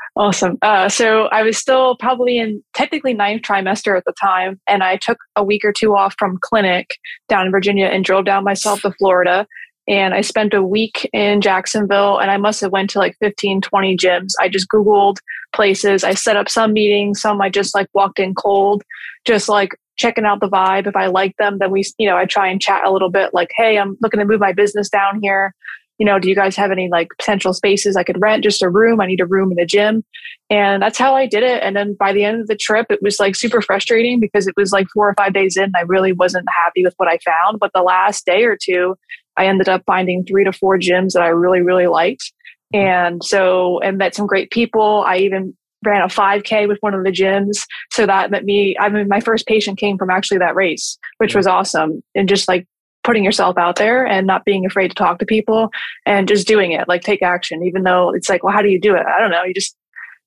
awesome. 0.15 0.57
Uh, 0.61 0.87
so 0.87 1.25
I 1.25 1.41
was 1.41 1.57
still 1.57 1.97
probably 1.97 2.37
in 2.37 2.63
technically 2.75 3.13
ninth 3.13 3.41
trimester 3.41 3.97
at 3.97 4.05
the 4.05 4.13
time 4.21 4.61
and 4.67 4.83
I 4.83 4.97
took 4.97 5.17
a 5.35 5.43
week 5.43 5.65
or 5.65 5.73
two 5.73 5.95
off 5.95 6.15
from 6.19 6.37
clinic 6.39 6.91
down 7.27 7.47
in 7.47 7.51
Virginia 7.51 7.87
and 7.87 8.05
drove 8.05 8.25
down 8.25 8.43
myself 8.43 8.81
to 8.81 8.91
Florida 8.91 9.47
and 9.87 10.13
I 10.13 10.21
spent 10.21 10.53
a 10.53 10.63
week 10.63 11.09
in 11.13 11.41
Jacksonville 11.41 12.17
and 12.17 12.31
I 12.31 12.37
must 12.37 12.61
have 12.61 12.71
went 12.71 12.89
to 12.91 12.99
like 12.99 13.17
15 13.19 13.61
20 13.61 13.97
gyms. 13.97 14.31
I 14.39 14.47
just 14.47 14.69
googled 14.69 15.17
places. 15.53 16.03
I 16.03 16.13
set 16.13 16.37
up 16.37 16.49
some 16.49 16.73
meetings, 16.73 17.21
some 17.21 17.41
I 17.41 17.49
just 17.49 17.75
like 17.75 17.87
walked 17.93 18.19
in 18.19 18.33
cold, 18.33 18.83
just 19.25 19.49
like 19.49 19.75
checking 19.97 20.25
out 20.25 20.39
the 20.39 20.49
vibe. 20.49 20.87
If 20.87 20.95
I 20.95 21.07
like 21.07 21.35
them, 21.37 21.57
then 21.59 21.71
we 21.71 21.83
you 21.97 22.07
know, 22.07 22.17
I 22.17 22.25
try 22.25 22.47
and 22.47 22.61
chat 22.61 22.85
a 22.85 22.91
little 22.91 23.11
bit 23.11 23.33
like, 23.33 23.49
"Hey, 23.55 23.77
I'm 23.77 23.97
looking 24.01 24.19
to 24.19 24.25
move 24.25 24.39
my 24.39 24.53
business 24.53 24.89
down 24.89 25.19
here. 25.21 25.53
You 25.99 26.05
know, 26.05 26.17
do 26.17 26.27
you 26.29 26.35
guys 26.35 26.55
have 26.55 26.71
any 26.71 26.89
like 26.89 27.09
potential 27.19 27.53
spaces 27.53 27.95
I 27.95 28.03
could 28.03 28.19
rent 28.21 28.43
just 28.43 28.63
a 28.63 28.69
room? 28.69 28.99
I 29.01 29.05
need 29.05 29.21
a 29.21 29.25
room 29.25 29.51
in 29.51 29.59
a 29.59 29.65
gym." 29.65 30.03
And 30.49 30.81
that's 30.81 30.97
how 30.97 31.15
I 31.15 31.25
did 31.25 31.43
it. 31.43 31.63
And 31.63 31.75
then 31.75 31.95
by 31.99 32.13
the 32.13 32.23
end 32.23 32.41
of 32.41 32.47
the 32.47 32.55
trip, 32.55 32.87
it 32.89 33.01
was 33.01 33.19
like 33.19 33.35
super 33.35 33.61
frustrating 33.61 34.19
because 34.19 34.47
it 34.47 34.53
was 34.57 34.71
like 34.71 34.87
4 34.93 35.09
or 35.09 35.13
5 35.15 35.33
days 35.33 35.57
in, 35.57 35.71
I 35.75 35.81
really 35.81 36.13
wasn't 36.13 36.45
happy 36.63 36.83
with 36.83 36.93
what 36.97 37.07
I 37.07 37.17
found, 37.19 37.59
but 37.59 37.71
the 37.73 37.81
last 37.81 38.25
day 38.25 38.43
or 38.43 38.57
two, 38.61 38.95
I 39.37 39.45
ended 39.47 39.69
up 39.69 39.83
finding 39.85 40.25
three 40.25 40.43
to 40.43 40.51
four 40.51 40.77
gyms 40.77 41.13
that 41.13 41.21
I 41.21 41.29
really, 41.29 41.61
really 41.61 41.87
liked. 41.87 42.31
And 42.73 43.23
so, 43.23 43.79
and 43.79 43.97
met 43.97 44.15
some 44.15 44.27
great 44.27 44.51
people. 44.51 45.03
I 45.05 45.17
even 45.17 45.55
ran 45.85 46.01
a 46.01 46.07
5K 46.07 46.67
with 46.67 46.77
one 46.81 46.93
of 46.93 47.03
the 47.03 47.11
gyms. 47.11 47.65
So 47.91 48.05
that 48.05 48.31
met 48.31 48.45
me, 48.45 48.75
I 48.79 48.89
mean, 48.89 49.07
my 49.07 49.19
first 49.19 49.45
patient 49.45 49.77
came 49.77 49.97
from 49.97 50.09
actually 50.09 50.39
that 50.39 50.55
race, 50.55 50.97
which 51.17 51.35
was 51.35 51.45
awesome. 51.45 52.01
And 52.15 52.27
just 52.27 52.47
like 52.47 52.67
putting 53.03 53.23
yourself 53.23 53.57
out 53.57 53.75
there 53.75 54.05
and 54.05 54.25
not 54.25 54.45
being 54.45 54.65
afraid 54.65 54.87
to 54.89 54.95
talk 54.95 55.19
to 55.19 55.25
people 55.25 55.69
and 56.05 56.27
just 56.27 56.47
doing 56.47 56.71
it, 56.71 56.87
like 56.87 57.01
take 57.01 57.21
action, 57.21 57.63
even 57.63 57.83
though 57.83 58.11
it's 58.11 58.29
like, 58.29 58.43
well, 58.43 58.53
how 58.53 58.61
do 58.61 58.69
you 58.69 58.79
do 58.79 58.95
it? 58.95 59.05
I 59.05 59.19
don't 59.19 59.31
know. 59.31 59.43
You 59.43 59.53
just 59.53 59.75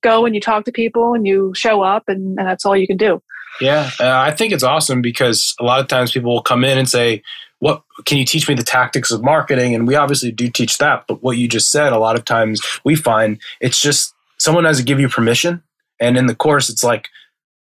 go 0.03 0.27
and 0.27 0.35
you 0.35 0.41
talk 0.41 0.65
to 0.67 0.73
people 0.73 1.15
and 1.15 1.27
you 1.27 1.53
show 1.55 1.83
up 1.83 2.05
and, 2.07 2.39
and 2.39 2.47
that's 2.47 2.65
all 2.65 2.77
you 2.77 2.87
can 2.87 2.99
do. 2.99 3.23
Yeah. 3.61 3.91
Uh, 3.99 4.11
I 4.11 4.33
think 4.33 4.53
it's 4.53 4.63
awesome 4.63 5.01
because 5.01 5.55
a 5.59 5.65
lot 5.65 5.81
of 5.81 5.89
times 5.89 6.13
people 6.13 6.33
will 6.33 6.43
come 6.43 6.65
in 6.65 6.77
and 6.77 6.89
say, 6.89 7.23
what 7.67 7.83
can 8.05 8.17
you 8.17 8.25
teach 8.25 8.49
me 8.49 8.55
the 8.55 8.63
tactics 8.63 9.11
of 9.11 9.25
marketing? 9.25 9.75
And 9.75 9.89
we 9.89 9.97
obviously 9.97 10.31
do 10.31 10.49
teach 10.49 10.79
that 10.79 11.05
but 11.09 11.21
what 11.21 11.37
you 11.37 11.49
just 11.49 11.73
said 11.73 11.93
a 11.93 11.99
lot 11.99 12.15
of 12.15 12.25
times 12.25 12.63
we 12.85 12.95
find 12.95 13.41
it's 13.61 13.81
just 13.81 14.15
someone 14.39 14.65
has 14.65 14.79
to 14.79 14.85
give 14.85 15.01
you 15.01 15.09
permission. 15.09 15.65
And 15.99 16.17
in 16.17 16.29
the 16.29 16.37
course 16.37 16.69
it's 16.69 16.85
like 16.85 17.09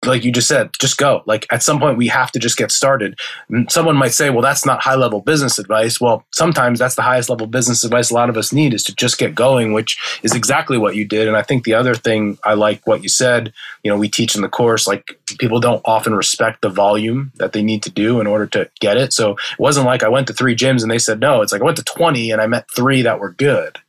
like 0.06 0.24
you 0.24 0.32
just 0.32 0.48
said, 0.48 0.70
just 0.80 0.98
go. 0.98 1.24
Like 1.26 1.48
at 1.52 1.64
some 1.64 1.80
point, 1.80 1.98
we 1.98 2.08
have 2.08 2.32
to 2.32 2.40
just 2.40 2.58
get 2.58 2.72
started. 2.72 3.18
And 3.50 3.72
someone 3.72 3.98
might 3.98 4.14
say, 4.14 4.30
well, 4.30 4.42
that's 4.42 4.66
not 4.66 4.82
high 4.82 4.96
level 4.96 5.22
business 5.22 5.58
advice. 5.58 6.00
Well, 6.00 6.26
sometimes 6.32 6.80
that's 6.80 6.96
the 6.96 7.02
highest 7.02 7.30
level 7.30 7.48
business 7.48 7.84
advice 7.84 8.12
a 8.12 8.14
lot 8.14 8.30
of 8.30 8.38
us 8.38 8.54
need 8.54 8.74
is 8.74 8.84
to 8.84 8.96
just 8.96 9.18
get 9.18 9.34
going, 9.34 9.74
which 9.74 10.20
is 10.24 10.36
exactly 10.36 10.78
what 10.78 10.96
you 10.96 11.06
did. 11.06 11.28
And 11.28 11.36
I 11.36 11.42
think 11.42 11.64
the 11.64 11.74
other 11.74 11.96
thing 11.96 12.38
I 12.44 12.54
like 12.54 12.86
what 12.86 13.02
you 13.02 13.10
said, 13.10 13.54
you 13.84 13.92
know, 13.92 13.98
we 13.98 14.08
teach 14.08 14.36
in 14.36 14.42
the 14.42 14.50
course, 14.50 14.88
like 14.88 15.20
people 15.40 15.60
don't 15.60 15.82
often 15.84 16.14
respect 16.14 16.62
the 16.62 16.70
volume 16.70 17.32
that 17.36 17.54
they 17.54 17.64
need 17.64 17.84
to 17.84 17.92
do 17.92 18.22
in 18.22 18.28
order 18.28 18.46
to 18.48 18.70
get 18.80 18.98
it. 18.98 19.14
So 19.14 19.32
it 19.32 19.60
wasn't 19.60 19.88
like 19.88 20.04
I 20.04 20.10
went 20.10 20.28
to 20.28 20.34
three 20.34 20.56
gyms 20.56 20.84
and 20.84 20.92
they 20.92 21.00
said 21.00 21.20
no. 21.20 21.42
It's 21.42 21.52
like 21.52 21.62
I 21.62 21.66
went 21.66 21.78
to 21.78 21.84
20 21.84 22.32
and 22.32 22.42
I 22.42 22.48
met 22.48 22.70
three 22.70 23.02
that 23.02 23.20
were 23.20 23.32
good 23.32 23.80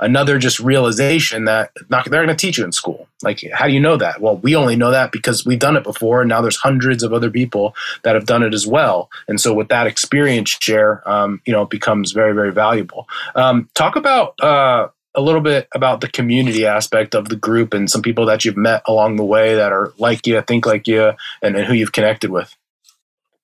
another 0.00 0.38
just 0.38 0.60
realization 0.60 1.44
that 1.46 1.72
not, 1.88 2.08
they're 2.08 2.24
going 2.24 2.36
to 2.36 2.46
teach 2.46 2.58
you 2.58 2.64
in 2.64 2.72
school. 2.72 3.08
Like, 3.22 3.42
how 3.52 3.66
do 3.66 3.72
you 3.72 3.80
know 3.80 3.96
that? 3.96 4.20
Well, 4.20 4.36
we 4.38 4.54
only 4.54 4.76
know 4.76 4.90
that 4.90 5.12
because 5.12 5.44
we've 5.44 5.58
done 5.58 5.76
it 5.76 5.84
before, 5.84 6.20
and 6.20 6.28
now 6.28 6.40
there's 6.40 6.56
hundreds 6.56 7.02
of 7.02 7.12
other 7.12 7.30
people 7.30 7.74
that 8.02 8.14
have 8.14 8.26
done 8.26 8.42
it 8.42 8.54
as 8.54 8.66
well. 8.66 9.10
And 9.26 9.40
so, 9.40 9.52
with 9.52 9.68
that 9.68 9.86
experience 9.86 10.50
share, 10.60 11.08
um, 11.08 11.40
you 11.46 11.52
know, 11.52 11.62
it 11.62 11.70
becomes 11.70 12.12
very, 12.12 12.34
very 12.34 12.52
valuable. 12.52 13.08
Um, 13.34 13.68
talk 13.74 13.96
about 13.96 14.38
uh, 14.40 14.88
a 15.14 15.20
little 15.20 15.40
bit 15.40 15.68
about 15.74 16.00
the 16.00 16.08
community 16.08 16.64
aspect 16.66 17.14
of 17.14 17.28
the 17.28 17.36
group 17.36 17.74
and 17.74 17.90
some 17.90 18.02
people 18.02 18.26
that 18.26 18.44
you've 18.44 18.56
met 18.56 18.82
along 18.86 19.16
the 19.16 19.24
way 19.24 19.54
that 19.56 19.72
are 19.72 19.92
like 19.98 20.26
you, 20.26 20.40
think 20.42 20.64
like 20.64 20.86
you, 20.86 21.12
and, 21.42 21.56
and 21.56 21.66
who 21.66 21.74
you've 21.74 21.92
connected 21.92 22.30
with. 22.30 22.54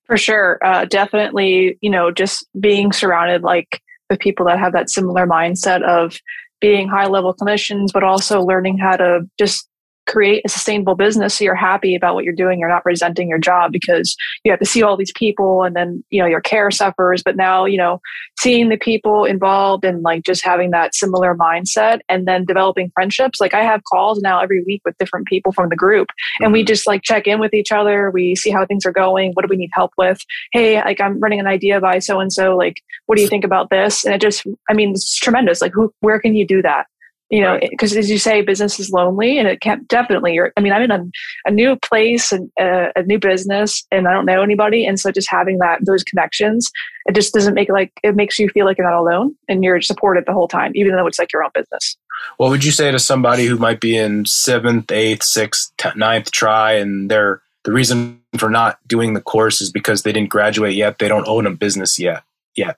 For 0.05 0.17
sure, 0.17 0.59
uh, 0.63 0.85
definitely. 0.85 1.77
You 1.81 1.89
know, 1.89 2.11
just 2.11 2.47
being 2.59 2.91
surrounded 2.91 3.41
like 3.41 3.81
with 4.09 4.19
people 4.19 4.45
that 4.45 4.59
have 4.59 4.73
that 4.73 4.89
similar 4.89 5.25
mindset 5.25 5.81
of 5.83 6.17
being 6.65 6.87
high 6.87 7.05
level 7.05 7.31
clinicians, 7.31 7.89
but 7.93 8.03
also 8.03 8.41
learning 8.41 8.79
how 8.79 8.95
to 8.97 9.21
just 9.37 9.69
create 10.07 10.43
a 10.45 10.49
sustainable 10.49 10.95
business 10.95 11.35
so 11.35 11.43
you're 11.43 11.55
happy 11.55 11.95
about 11.95 12.15
what 12.15 12.23
you're 12.23 12.33
doing. 12.33 12.59
You're 12.59 12.69
not 12.69 12.85
resenting 12.85 13.27
your 13.27 13.39
job 13.39 13.71
because 13.71 14.15
you 14.43 14.51
have 14.51 14.59
to 14.59 14.65
see 14.65 14.83
all 14.83 14.97
these 14.97 15.11
people 15.13 15.63
and 15.63 15.75
then 15.75 16.03
you 16.09 16.21
know 16.21 16.27
your 16.27 16.41
care 16.41 16.71
suffers. 16.71 17.23
But 17.23 17.35
now 17.35 17.65
you 17.65 17.77
know 17.77 18.01
seeing 18.39 18.69
the 18.69 18.77
people 18.77 19.25
involved 19.25 19.83
and 19.83 20.01
like 20.01 20.23
just 20.23 20.43
having 20.43 20.71
that 20.71 20.95
similar 20.95 21.35
mindset 21.35 21.99
and 22.09 22.27
then 22.27 22.45
developing 22.45 22.91
friendships. 22.93 23.39
Like 23.39 23.53
i 23.53 23.63
have 23.63 23.81
calls 23.91 24.19
now 24.21 24.39
every 24.39 24.63
week 24.63 24.81
with 24.85 24.97
different 24.97 25.27
people 25.27 25.51
from 25.51 25.69
the 25.69 25.75
group 25.75 26.07
and 26.39 26.51
we 26.51 26.61
mm-hmm. 26.61 26.67
just 26.67 26.87
like 26.87 27.03
check 27.03 27.27
in 27.27 27.39
with 27.39 27.53
each 27.53 27.71
other. 27.71 28.11
We 28.11 28.35
see 28.35 28.51
how 28.51 28.65
things 28.65 28.85
are 28.85 28.91
going. 28.91 29.31
What 29.33 29.43
do 29.43 29.49
we 29.49 29.57
need 29.57 29.71
help 29.73 29.91
with? 29.97 30.19
Hey 30.51 30.75
like 30.83 31.01
i'm 31.01 31.19
running 31.19 31.39
an 31.39 31.47
idea 31.47 31.79
by 31.79 31.99
so 31.99 32.19
and 32.19 32.31
so. 32.31 32.55
Like 32.55 32.81
what 33.05 33.15
do 33.15 33.21
you 33.21 33.27
think 33.27 33.43
about 33.43 33.69
this? 33.69 34.05
And 34.05 34.13
it 34.13 34.21
just 34.21 34.45
i 34.69 34.73
mean 34.73 34.91
it's 34.91 35.19
tremendous. 35.19 35.61
Like 35.61 35.73
who 35.73 35.93
where 36.01 36.19
can 36.19 36.35
you 36.35 36.45
do 36.45 36.61
that 36.61 36.87
you 37.29 37.41
know 37.41 37.57
because 37.69 37.93
right. 37.93 37.99
as 37.99 38.09
you 38.09 38.17
say 38.17 38.41
business 38.41 38.79
is 38.79 38.91
lonely 38.91 39.39
and 39.39 39.47
it 39.47 39.61
can't 39.61 39.87
definitely 39.87 40.33
you're 40.33 40.53
i 40.57 40.61
mean 40.61 40.71
i'm 40.71 40.83
in 40.83 40.91
a, 40.91 41.03
a 41.45 41.51
new 41.51 41.75
place 41.77 42.31
and 42.31 42.51
a, 42.59 42.91
a, 42.95 43.03
new 43.03 43.17
business 43.17 43.85
and 43.91 44.07
i 44.07 44.13
don't 44.13 44.25
know 44.25 44.41
anybody 44.41 44.85
and 44.85 44.99
so 44.99 45.11
just 45.11 45.29
having 45.29 45.57
that 45.57 45.79
those 45.85 46.03
connections 46.03 46.71
it 47.07 47.15
just 47.15 47.33
doesn't 47.33 47.53
make 47.53 47.69
like 47.69 47.91
it 48.03 48.15
makes 48.15 48.37
you 48.37 48.49
feel 48.49 48.65
like 48.65 48.77
you're 48.77 48.89
not 48.89 48.99
alone 48.99 49.35
and 49.47 49.63
you're 49.63 49.81
supported 49.81 50.25
the 50.25 50.33
whole 50.33 50.47
time 50.47 50.71
even 50.75 50.95
though 50.95 51.07
it's 51.07 51.19
like 51.19 51.31
your 51.33 51.43
own 51.43 51.51
business 51.53 51.97
what 52.37 52.49
would 52.49 52.63
you 52.63 52.71
say 52.71 52.91
to 52.91 52.99
somebody 52.99 53.45
who 53.45 53.57
might 53.57 53.79
be 53.79 53.97
in 53.97 54.25
seventh 54.25 54.91
eighth 54.91 55.23
sixth 55.23 55.71
ninth 55.95 56.31
tri 56.31 56.73
and 56.73 57.09
they're 57.09 57.41
the 57.63 57.71
reason 57.71 58.21
for 58.37 58.49
not 58.49 58.77
doing 58.87 59.13
the 59.13 59.21
course 59.21 59.59
is 59.61 59.71
because 59.71 60.03
they 60.03 60.11
didn't 60.11 60.29
graduate 60.29 60.75
yet 60.75 60.99
they 60.99 61.07
don't 61.07 61.27
own 61.27 61.47
a 61.47 61.51
business 61.51 61.99
yet 61.99 62.23
yet 62.55 62.77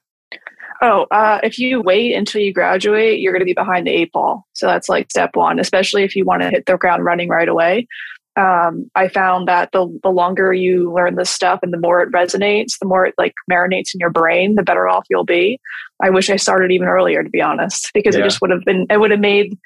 Oh, 0.82 1.08
uh, 1.12 1.40
if 1.44 1.58
you 1.58 1.82
wait 1.82 2.14
until 2.14 2.42
you 2.42 2.54
graduate, 2.54 3.20
you're 3.20 3.34
going 3.34 3.42
to 3.42 3.46
be 3.46 3.54
behind 3.54 3.88
the 3.88 3.92
eight 3.92 4.12
ball. 4.12 4.46
So 4.54 4.68
that's 4.68 4.90
like 4.90 5.10
step 5.10 5.32
one, 5.36 5.60
especially 5.60 6.04
if 6.04 6.16
you 6.16 6.24
want 6.24 6.44
to 6.44 6.50
hit 6.50 6.66
the 6.66 6.78
ground 6.78 7.04
running 7.04 7.30
right 7.30 7.48
away. 7.48 7.88
Um, 8.36 8.92
I 8.94 9.08
found 9.08 9.48
that 9.48 9.72
the 9.72 9.88
the 10.04 10.12
longer 10.12 10.54
you 10.54 10.94
learn 10.94 11.16
this 11.16 11.32
stuff 11.32 11.62
and 11.64 11.74
the 11.74 11.80
more 11.80 12.04
it 12.04 12.12
resonates, 12.12 12.78
the 12.80 12.86
more 12.86 13.08
it 13.08 13.16
like 13.18 13.34
marinates 13.52 13.96
in 13.96 14.00
your 14.00 14.12
brain, 14.12 14.54
the 14.54 14.62
better 14.62 14.88
off 14.88 15.08
you'll 15.10 15.26
be. 15.26 15.60
I 16.04 16.12
wish 16.12 16.30
I 16.30 16.36
started 16.36 16.72
even 16.72 16.88
earlier, 16.88 17.24
to 17.24 17.30
be 17.30 17.42
honest, 17.42 17.90
because 17.96 18.16
yeah. 18.16 18.22
it 18.22 18.26
just 18.26 18.40
would 18.42 18.52
have 18.52 18.64
been 18.64 18.86
it 18.92 19.00
would 19.00 19.10
have 19.10 19.20
made 19.20 19.58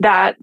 that 0.00 0.36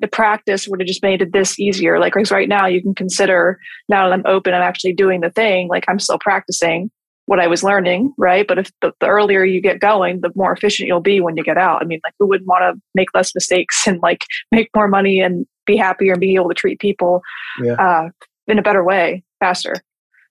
the 0.00 0.08
practice 0.08 0.66
would 0.66 0.80
have 0.80 0.88
just 0.88 1.04
made 1.04 1.22
it 1.22 1.32
this 1.32 1.60
easier. 1.60 2.00
Like, 2.00 2.16
right 2.16 2.48
now, 2.48 2.66
you 2.66 2.82
can 2.82 2.96
consider 2.96 3.60
now 3.88 4.08
that 4.08 4.12
I'm 4.12 4.26
open, 4.26 4.52
I'm 4.52 4.62
actually 4.62 4.92
doing 4.92 5.20
the 5.20 5.30
thing. 5.30 5.68
Like 5.68 5.84
I'm 5.86 6.00
still 6.00 6.18
practicing 6.18 6.90
what 7.28 7.40
I 7.40 7.46
was 7.46 7.62
learning, 7.62 8.14
right? 8.16 8.46
But 8.48 8.58
if 8.58 8.72
the, 8.80 8.92
the, 9.00 9.06
earlier 9.06 9.44
you 9.44 9.60
get 9.60 9.80
going, 9.80 10.22
the 10.22 10.32
more 10.34 10.50
efficient 10.50 10.86
you'll 10.86 11.00
be 11.00 11.20
when 11.20 11.36
you 11.36 11.44
get 11.44 11.58
out. 11.58 11.82
I 11.82 11.84
mean, 11.84 12.00
like 12.02 12.14
who 12.18 12.26
wouldn't 12.26 12.48
want 12.48 12.62
to 12.62 12.80
make 12.94 13.08
less 13.14 13.34
mistakes 13.34 13.86
and 13.86 14.00
like 14.00 14.24
make 14.50 14.70
more 14.74 14.88
money 14.88 15.20
and 15.20 15.46
be 15.66 15.76
happier 15.76 16.12
and 16.12 16.20
be 16.20 16.34
able 16.34 16.48
to 16.48 16.54
treat 16.54 16.80
people 16.80 17.20
yeah. 17.62 17.74
uh, 17.74 18.08
in 18.46 18.58
a 18.58 18.62
better 18.62 18.82
way, 18.82 19.22
faster. 19.40 19.74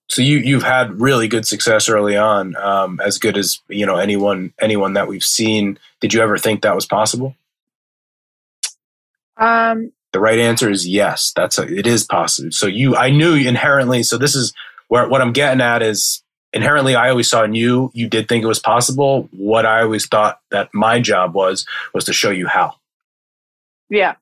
So 0.10 0.22
you 0.22 0.38
you've 0.38 0.64
had 0.64 1.00
really 1.00 1.28
good 1.28 1.46
success 1.46 1.88
early 1.90 2.16
on, 2.16 2.56
um, 2.56 3.00
as 3.04 3.20
good 3.20 3.38
as 3.38 3.60
you 3.68 3.86
know 3.86 3.98
anyone 3.98 4.54
anyone 4.60 4.94
that 4.94 5.08
we've 5.08 5.24
seen. 5.24 5.78
Did 6.00 6.14
you 6.14 6.22
ever 6.22 6.38
think 6.38 6.62
that 6.62 6.74
was 6.74 6.86
possible? 6.86 7.36
Um, 9.36 9.92
the 10.14 10.22
right 10.22 10.40
answer 10.40 10.72
is 10.72 10.88
yes. 10.88 11.34
That's 11.36 11.60
a, 11.60 11.64
it 11.64 11.86
is 11.86 12.06
possible. 12.06 12.52
So 12.52 12.66
you, 12.66 12.96
I 12.96 13.12
knew 13.12 13.36
inherently. 13.36 14.02
So 14.02 14.18
this 14.18 14.34
is 14.34 14.54
where 14.88 15.08
what 15.08 15.22
I'm 15.22 15.34
getting 15.34 15.62
at 15.62 15.84
is 15.84 16.24
inherently 16.54 16.96
I 16.96 17.10
always 17.10 17.30
saw 17.30 17.44
in 17.44 17.54
you, 17.54 17.92
you 17.94 18.08
did 18.08 18.28
think 18.28 18.44
it 18.44 18.48
was 18.48 18.60
possible. 18.60 19.30
What 19.32 19.66
I 19.66 19.82
always 19.82 20.08
thought 20.08 20.40
that 20.52 20.70
my 20.74 21.00
job 21.00 21.34
was, 21.34 21.66
was 21.94 22.06
to 22.06 22.14
show 22.14 22.32
you 22.32 22.48
how. 22.48 22.76
Yeah. 23.90 24.16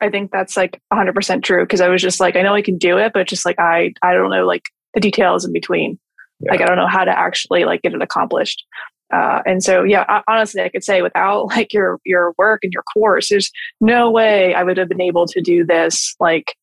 I 0.00 0.10
think 0.10 0.32
that's 0.32 0.56
like 0.56 0.80
100% 0.92 1.42
true 1.44 1.64
because 1.64 1.80
I 1.80 1.88
was 1.88 2.02
just 2.02 2.20
like, 2.20 2.34
I 2.36 2.42
know 2.42 2.54
I 2.54 2.62
can 2.62 2.76
do 2.76 2.98
it, 2.98 3.12
but 3.12 3.28
just 3.28 3.46
like, 3.46 3.58
I, 3.60 3.94
I 4.02 4.14
don't 4.14 4.30
know, 4.30 4.46
like 4.46 4.64
the 4.94 5.00
details 5.00 5.44
in 5.44 5.52
between. 5.52 5.98
Yeah. 6.40 6.52
Like, 6.52 6.60
I 6.60 6.66
don't 6.66 6.76
know 6.76 6.88
how 6.88 7.04
to 7.04 7.16
actually 7.16 7.64
like 7.64 7.82
get 7.82 7.94
it 7.94 8.02
accomplished. 8.02 8.64
Uh, 9.12 9.42
and 9.46 9.62
so, 9.62 9.84
yeah, 9.84 10.04
I, 10.08 10.22
honestly, 10.26 10.62
I 10.62 10.70
could 10.70 10.82
say 10.82 11.02
without 11.02 11.46
like 11.46 11.72
your, 11.72 12.00
your 12.04 12.34
work 12.36 12.60
and 12.64 12.72
your 12.72 12.82
course, 12.82 13.28
there's 13.28 13.50
no 13.80 14.10
way 14.10 14.54
I 14.54 14.64
would 14.64 14.76
have 14.76 14.88
been 14.88 15.00
able 15.00 15.26
to 15.26 15.40
do 15.40 15.64
this 15.64 16.16
like 16.18 16.54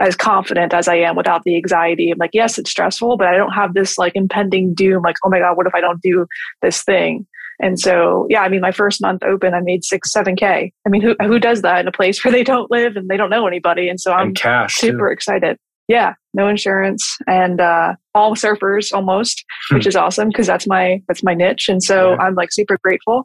as 0.00 0.16
confident 0.16 0.74
as 0.74 0.88
I 0.88 0.96
am 0.96 1.16
without 1.16 1.44
the 1.44 1.56
anxiety. 1.56 2.10
I'm 2.10 2.18
like, 2.18 2.30
yes, 2.32 2.58
it's 2.58 2.70
stressful, 2.70 3.16
but 3.16 3.28
I 3.28 3.36
don't 3.36 3.52
have 3.52 3.74
this 3.74 3.96
like 3.96 4.12
impending 4.14 4.74
doom, 4.74 5.02
like, 5.02 5.16
oh 5.24 5.30
my 5.30 5.38
God, 5.38 5.56
what 5.56 5.66
if 5.66 5.74
I 5.74 5.80
don't 5.80 6.02
do 6.02 6.26
this 6.62 6.82
thing? 6.82 7.26
And 7.60 7.80
so, 7.80 8.26
yeah, 8.28 8.42
I 8.42 8.50
mean, 8.50 8.60
my 8.60 8.72
first 8.72 9.00
month 9.00 9.22
open, 9.22 9.54
I 9.54 9.60
made 9.60 9.82
six, 9.82 10.12
seven 10.12 10.36
K. 10.36 10.72
I 10.86 10.88
mean, 10.90 11.00
who, 11.00 11.16
who 11.22 11.38
does 11.38 11.62
that 11.62 11.80
in 11.80 11.88
a 11.88 11.92
place 11.92 12.22
where 12.24 12.32
they 12.32 12.44
don't 12.44 12.70
live 12.70 12.96
and 12.96 13.08
they 13.08 13.16
don't 13.16 13.30
know 13.30 13.46
anybody? 13.46 13.88
And 13.88 14.00
so 14.00 14.12
I'm 14.12 14.28
and 14.28 14.36
cash 14.36 14.74
super 14.76 15.08
too. 15.08 15.12
excited. 15.12 15.56
Yeah, 15.88 16.14
no 16.34 16.48
insurance 16.48 17.16
and 17.28 17.60
uh, 17.60 17.94
all 18.12 18.34
surfers 18.34 18.92
almost, 18.92 19.44
which 19.70 19.84
hmm. 19.84 19.88
is 19.88 19.96
awesome 19.96 20.28
because 20.28 20.48
that's 20.48 20.66
my 20.66 21.00
that's 21.06 21.22
my 21.22 21.32
niche. 21.32 21.68
And 21.68 21.80
so 21.80 22.10
yeah. 22.10 22.16
I'm 22.16 22.34
like 22.34 22.52
super 22.52 22.76
grateful 22.82 23.24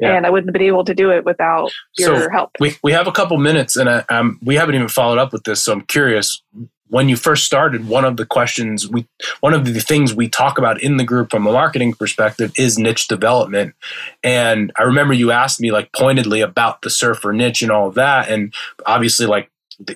yeah. 0.00 0.16
and 0.16 0.26
I 0.26 0.30
wouldn't 0.30 0.48
have 0.48 0.54
been 0.54 0.62
able 0.62 0.84
to 0.84 0.94
do 0.94 1.10
it 1.10 1.24
without 1.24 1.72
your 1.96 2.20
so 2.20 2.30
help. 2.30 2.50
We 2.58 2.76
we 2.82 2.92
have 2.92 3.06
a 3.06 3.12
couple 3.12 3.36
minutes, 3.38 3.76
and 3.76 3.88
I, 3.88 4.04
um, 4.08 4.38
we 4.42 4.56
haven't 4.56 4.74
even 4.74 4.88
followed 4.88 5.18
up 5.18 5.32
with 5.32 5.44
this. 5.44 5.62
So 5.62 5.72
I'm 5.72 5.82
curious. 5.82 6.42
When 6.88 7.08
you 7.08 7.14
first 7.14 7.44
started, 7.44 7.86
one 7.86 8.04
of 8.04 8.16
the 8.16 8.26
questions 8.26 8.88
we, 8.88 9.06
one 9.38 9.54
of 9.54 9.64
the 9.64 9.78
things 9.78 10.12
we 10.12 10.28
talk 10.28 10.58
about 10.58 10.82
in 10.82 10.96
the 10.96 11.04
group 11.04 11.30
from 11.30 11.46
a 11.46 11.52
marketing 11.52 11.92
perspective 11.92 12.52
is 12.58 12.78
niche 12.78 13.06
development. 13.06 13.76
And 14.24 14.72
I 14.76 14.82
remember 14.82 15.14
you 15.14 15.30
asked 15.30 15.60
me 15.60 15.70
like 15.70 15.92
pointedly 15.92 16.40
about 16.40 16.82
the 16.82 16.90
surfer 16.90 17.32
niche 17.32 17.62
and 17.62 17.70
all 17.70 17.86
of 17.86 17.94
that. 17.94 18.28
And 18.28 18.52
obviously, 18.86 19.26
like 19.26 19.52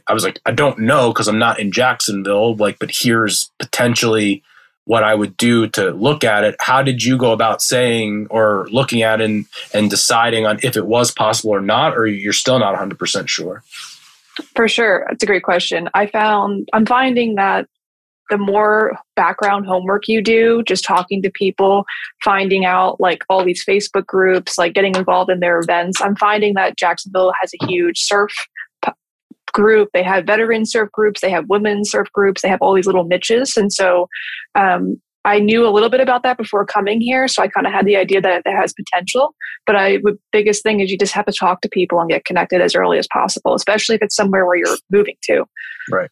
I 0.06 0.12
was 0.12 0.22
like, 0.22 0.40
I 0.46 0.52
don't 0.52 0.78
know 0.78 1.12
because 1.12 1.26
I'm 1.26 1.38
not 1.38 1.58
in 1.58 1.72
Jacksonville. 1.72 2.54
Like, 2.54 2.78
but 2.78 2.92
here's 2.92 3.50
potentially 3.58 4.44
what 4.86 5.02
I 5.02 5.14
would 5.14 5.36
do 5.36 5.66
to 5.68 5.90
look 5.90 6.24
at 6.24 6.44
it. 6.44 6.56
How 6.60 6.82
did 6.82 7.02
you 7.02 7.16
go 7.16 7.32
about 7.32 7.62
saying 7.62 8.26
or 8.30 8.68
looking 8.70 9.02
at 9.02 9.20
and, 9.20 9.46
and 9.72 9.88
deciding 9.88 10.46
on 10.46 10.58
if 10.62 10.76
it 10.76 10.86
was 10.86 11.10
possible 11.10 11.50
or 11.50 11.60
not, 11.60 11.96
or 11.96 12.06
you're 12.06 12.32
still 12.32 12.58
not 12.58 12.76
100% 12.76 13.28
sure? 13.28 13.62
For 14.54 14.68
sure. 14.68 15.06
It's 15.10 15.22
a 15.22 15.26
great 15.26 15.42
question. 15.42 15.88
I 15.94 16.06
found, 16.06 16.68
I'm 16.72 16.86
finding 16.86 17.36
that 17.36 17.66
the 18.30 18.38
more 18.38 18.96
background 19.16 19.66
homework 19.66 20.08
you 20.08 20.22
do, 20.22 20.62
just 20.66 20.84
talking 20.84 21.22
to 21.22 21.30
people, 21.30 21.84
finding 22.22 22.64
out 22.64 23.00
like 23.00 23.22
all 23.28 23.44
these 23.44 23.64
Facebook 23.64 24.06
groups, 24.06 24.56
like 24.58 24.74
getting 24.74 24.94
involved 24.96 25.30
in 25.30 25.40
their 25.40 25.60
events, 25.60 26.00
I'm 26.00 26.16
finding 26.16 26.54
that 26.54 26.76
Jacksonville 26.76 27.32
has 27.40 27.52
a 27.54 27.66
huge 27.66 28.00
surf 28.00 28.32
group. 29.54 29.88
They 29.94 30.02
have 30.02 30.26
veteran 30.26 30.66
surf 30.66 30.92
groups. 30.92 31.22
They 31.22 31.30
have 31.30 31.48
women 31.48 31.86
surf 31.86 32.08
groups. 32.12 32.42
They 32.42 32.48
have 32.48 32.60
all 32.60 32.74
these 32.74 32.86
little 32.86 33.04
niches. 33.04 33.56
And 33.56 33.72
so 33.72 34.08
um, 34.54 35.00
I 35.24 35.38
knew 35.38 35.66
a 35.66 35.70
little 35.70 35.88
bit 35.88 36.00
about 36.00 36.22
that 36.24 36.36
before 36.36 36.66
coming 36.66 37.00
here. 37.00 37.26
So 37.28 37.42
I 37.42 37.48
kind 37.48 37.66
of 37.66 37.72
had 37.72 37.86
the 37.86 37.96
idea 37.96 38.20
that 38.20 38.42
it 38.44 38.50
has 38.50 38.74
potential. 38.74 39.34
But 39.66 39.76
I, 39.76 39.96
the 39.98 40.18
biggest 40.32 40.62
thing 40.62 40.80
is 40.80 40.90
you 40.90 40.98
just 40.98 41.14
have 41.14 41.24
to 41.24 41.32
talk 41.32 41.62
to 41.62 41.68
people 41.70 41.98
and 42.00 42.10
get 42.10 42.26
connected 42.26 42.60
as 42.60 42.74
early 42.74 42.98
as 42.98 43.08
possible, 43.10 43.54
especially 43.54 43.94
if 43.94 44.02
it's 44.02 44.14
somewhere 44.14 44.44
where 44.44 44.56
you're 44.56 44.76
moving 44.90 45.16
to. 45.22 45.44
Right. 45.90 46.10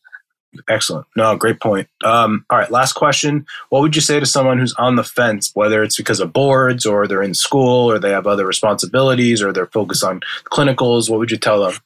Excellent. 0.69 1.07
No, 1.17 1.35
great 1.35 1.61
point. 1.61 1.89
Um, 2.05 2.45
all 2.51 2.59
right, 2.59 2.71
last 2.71 2.93
question. 2.93 3.47
What 3.71 3.81
would 3.81 3.97
you 3.97 4.03
say 4.03 4.21
to 4.21 4.27
someone 4.27 4.59
who's 4.59 4.75
on 4.75 4.97
the 4.97 5.05
fence, 5.05 5.51
whether 5.55 5.83
it's 5.83 5.97
because 5.97 6.21
of 6.21 6.33
boards 6.33 6.85
or 6.85 7.07
they're 7.07 7.23
in 7.23 7.33
school 7.33 7.91
or 7.91 7.99
they 7.99 8.11
have 8.11 8.27
other 8.27 8.47
responsibilities 8.47 9.43
or 9.43 9.53
they're 9.53 9.67
focused 9.67 10.05
on 10.05 10.21
clinicals? 10.45 11.09
What 11.09 11.21
would 11.21 11.31
you 11.31 11.39
tell 11.39 11.63
them? 11.63 11.81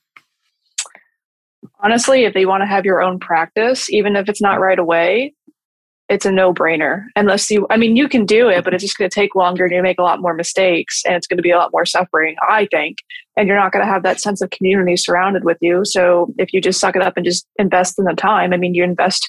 Honestly, 1.81 2.25
if 2.25 2.35
they 2.35 2.47
want 2.47 2.63
to 2.63 2.67
have 2.67 2.85
your 2.85 3.03
own 3.03 3.19
practice, 3.19 3.91
even 3.91 4.17
if 4.17 4.29
it's 4.29 4.43
not 4.43 4.61
right 4.61 4.79
away, 4.79 5.35
it's 6.09 6.25
a 6.25 6.31
no 6.31 6.55
brainer. 6.55 7.05
Unless 7.17 7.51
you, 7.51 7.67
I 7.69 7.77
mean, 7.77 7.97
you 7.97 8.09
can 8.09 8.25
do 8.25 8.49
it, 8.49 8.65
but 8.65 8.73
it's 8.73 8.85
just 8.85 8.97
going 8.97 9.11
to 9.11 9.15
take 9.15 9.35
longer 9.35 9.65
and 9.65 9.75
you 9.75 9.83
make 9.83 9.99
a 9.99 10.05
lot 10.05 10.21
more 10.21 10.35
mistakes 10.35 11.03
and 11.05 11.15
it's 11.15 11.27
going 11.27 11.39
to 11.39 11.43
be 11.43 11.51
a 11.51 11.59
lot 11.59 11.71
more 11.73 11.85
suffering, 11.85 12.37
I 12.49 12.69
think. 12.71 12.99
And 13.37 13.49
you're 13.49 13.57
not 13.57 13.73
going 13.73 13.85
to 13.85 13.91
have 13.91 14.05
that 14.05 14.21
sense 14.21 14.41
of 14.41 14.51
community 14.51 14.97
surrounded 14.97 15.45
with 15.45 15.59
you. 15.61 15.85
So 15.85 16.33
if 16.39 16.53
you 16.53 16.61
just 16.61 16.81
suck 16.81 16.95
it 16.95 17.03
up 17.03 17.17
and 17.17 17.27
just 17.27 17.47
invest 17.59 17.99
in 17.99 18.05
the 18.05 18.15
time, 18.15 18.53
I 18.53 18.57
mean, 18.57 18.75
you 18.75 18.85
invest 18.85 19.29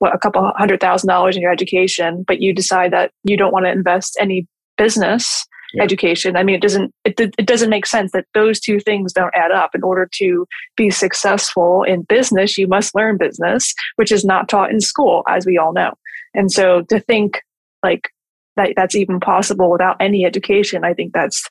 what 0.00 0.14
a 0.14 0.18
couple 0.18 0.52
hundred 0.56 0.80
thousand 0.80 1.08
dollars 1.08 1.34
in 1.34 1.42
your 1.42 1.52
education, 1.52 2.24
but 2.26 2.40
you 2.40 2.54
decide 2.54 2.92
that 2.92 3.10
you 3.24 3.36
don't 3.36 3.52
want 3.52 3.64
to 3.64 3.72
invest 3.72 4.16
any 4.20 4.46
business 4.76 5.46
yeah. 5.74 5.82
education. 5.82 6.36
I 6.36 6.42
mean, 6.42 6.56
it 6.56 6.62
doesn't 6.62 6.92
it, 7.04 7.20
it 7.20 7.46
doesn't 7.46 7.70
make 7.70 7.86
sense 7.86 8.12
that 8.12 8.26
those 8.34 8.60
two 8.60 8.80
things 8.80 9.12
don't 9.12 9.34
add 9.34 9.50
up. 9.50 9.70
In 9.74 9.82
order 9.82 10.08
to 10.14 10.46
be 10.76 10.90
successful 10.90 11.82
in 11.82 12.02
business, 12.02 12.58
you 12.58 12.66
must 12.66 12.94
learn 12.94 13.18
business, 13.18 13.74
which 13.96 14.12
is 14.12 14.24
not 14.24 14.48
taught 14.48 14.70
in 14.70 14.80
school, 14.80 15.22
as 15.28 15.46
we 15.46 15.58
all 15.58 15.72
know. 15.72 15.92
And 16.34 16.50
so 16.50 16.82
to 16.88 17.00
think 17.00 17.42
like 17.82 18.10
that 18.56 18.72
that's 18.76 18.94
even 18.94 19.20
possible 19.20 19.70
without 19.70 19.96
any 20.00 20.24
education, 20.24 20.84
I 20.84 20.94
think 20.94 21.12
that's 21.12 21.48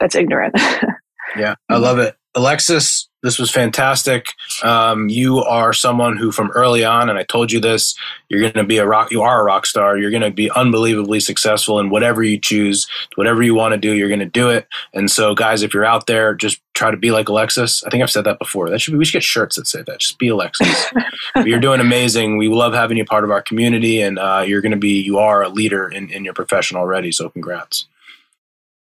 that's 0.00 0.14
ignorant. 0.14 0.54
yeah, 1.36 1.54
I 1.68 1.76
love 1.76 1.98
it. 1.98 2.16
Alexis, 2.34 3.08
this 3.24 3.38
was 3.38 3.50
fantastic. 3.50 4.34
Um, 4.62 5.08
you 5.08 5.38
are 5.38 5.72
someone 5.72 6.18
who, 6.18 6.30
from 6.30 6.50
early 6.50 6.84
on, 6.84 7.08
and 7.08 7.18
I 7.18 7.22
told 7.22 7.50
you 7.50 7.58
this, 7.58 7.94
you're 8.28 8.42
going 8.42 8.52
to 8.52 8.64
be 8.64 8.76
a 8.76 8.86
rock. 8.86 9.10
You 9.10 9.22
are 9.22 9.40
a 9.40 9.44
rock 9.44 9.64
star. 9.64 9.96
You're 9.96 10.10
going 10.10 10.22
to 10.22 10.30
be 10.30 10.50
unbelievably 10.50 11.20
successful 11.20 11.80
in 11.80 11.88
whatever 11.88 12.22
you 12.22 12.38
choose, 12.38 12.86
whatever 13.14 13.42
you 13.42 13.54
want 13.54 13.72
to 13.72 13.78
do. 13.78 13.92
You're 13.92 14.08
going 14.08 14.20
to 14.20 14.26
do 14.26 14.50
it. 14.50 14.68
And 14.92 15.10
so, 15.10 15.34
guys, 15.34 15.62
if 15.62 15.72
you're 15.72 15.86
out 15.86 16.06
there, 16.06 16.34
just 16.34 16.60
try 16.74 16.90
to 16.90 16.98
be 16.98 17.10
like 17.10 17.30
Alexis. 17.30 17.82
I 17.84 17.88
think 17.88 18.02
I've 18.02 18.10
said 18.10 18.24
that 18.24 18.38
before. 18.38 18.68
That 18.68 18.80
should 18.80 18.92
be, 18.92 18.98
we 18.98 19.06
should 19.06 19.14
get 19.14 19.22
shirts 19.22 19.56
that 19.56 19.66
say 19.66 19.80
that. 19.80 20.00
Just 20.00 20.18
be 20.18 20.28
Alexis. 20.28 20.92
you're 21.46 21.60
doing 21.60 21.80
amazing. 21.80 22.36
We 22.36 22.48
love 22.48 22.74
having 22.74 22.98
you 22.98 23.06
part 23.06 23.24
of 23.24 23.30
our 23.30 23.40
community, 23.40 24.02
and 24.02 24.18
uh, 24.18 24.44
you're 24.46 24.60
going 24.60 24.72
to 24.72 24.78
be. 24.78 25.00
You 25.00 25.16
are 25.18 25.42
a 25.42 25.48
leader 25.48 25.88
in 25.88 26.10
in 26.10 26.26
your 26.26 26.34
profession 26.34 26.76
already. 26.76 27.10
So, 27.10 27.30
congrats. 27.30 27.86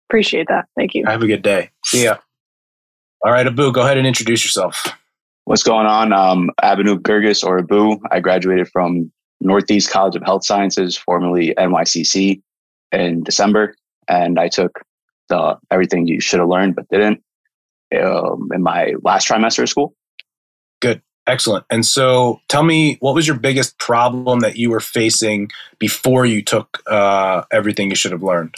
Appreciate 0.10 0.48
that. 0.48 0.70
Thank 0.78 0.96
you. 0.96 1.06
Have 1.06 1.22
a 1.22 1.28
good 1.28 1.42
day. 1.42 1.72
See 1.86 2.06
ya. 2.06 2.18
All 3.22 3.32
right, 3.32 3.46
Abu, 3.46 3.72
go 3.72 3.82
ahead 3.82 3.98
and 3.98 4.08
introduce 4.08 4.44
yourself. 4.46 4.88
What's 5.46 5.64
going 5.64 5.88
on? 5.88 6.14
Um, 6.14 6.52
Abhinu 6.64 7.00
Guerges 7.00 7.44
or 7.44 7.60
Abu. 7.60 8.00
I 8.12 8.20
graduated 8.20 8.70
from 8.70 9.12
Northeast 9.42 9.90
College 9.90 10.16
of 10.16 10.24
Health 10.24 10.46
Sciences, 10.46 10.96
formerly 10.96 11.54
NYCC, 11.58 12.42
in 12.92 13.24
December, 13.24 13.76
and 14.08 14.40
I 14.40 14.48
took 14.48 14.82
the 15.28 15.58
everything 15.72 16.08
you 16.08 16.20
should 16.22 16.40
have 16.40 16.50
learned 16.50 16.76
but 16.76 16.88
didn't. 16.90 17.22
um, 17.96 18.50
in 18.54 18.62
my 18.62 18.94
last 19.04 19.28
trimester 19.28 19.64
of 19.64 19.70
school. 19.70 19.96
Good. 20.82 21.02
Excellent. 21.28 21.66
And 21.70 21.86
so 21.86 22.40
tell 22.48 22.64
me, 22.64 22.98
what 23.02 23.14
was 23.14 23.28
your 23.28 23.38
biggest 23.38 23.78
problem 23.78 24.40
that 24.40 24.58
you 24.58 24.70
were 24.72 24.80
facing 24.80 25.52
before 25.78 26.26
you 26.26 26.42
took 26.42 26.82
uh, 26.88 27.44
everything 27.52 27.90
you 27.90 27.96
should 27.96 28.12
have 28.12 28.24
learned? 28.24 28.56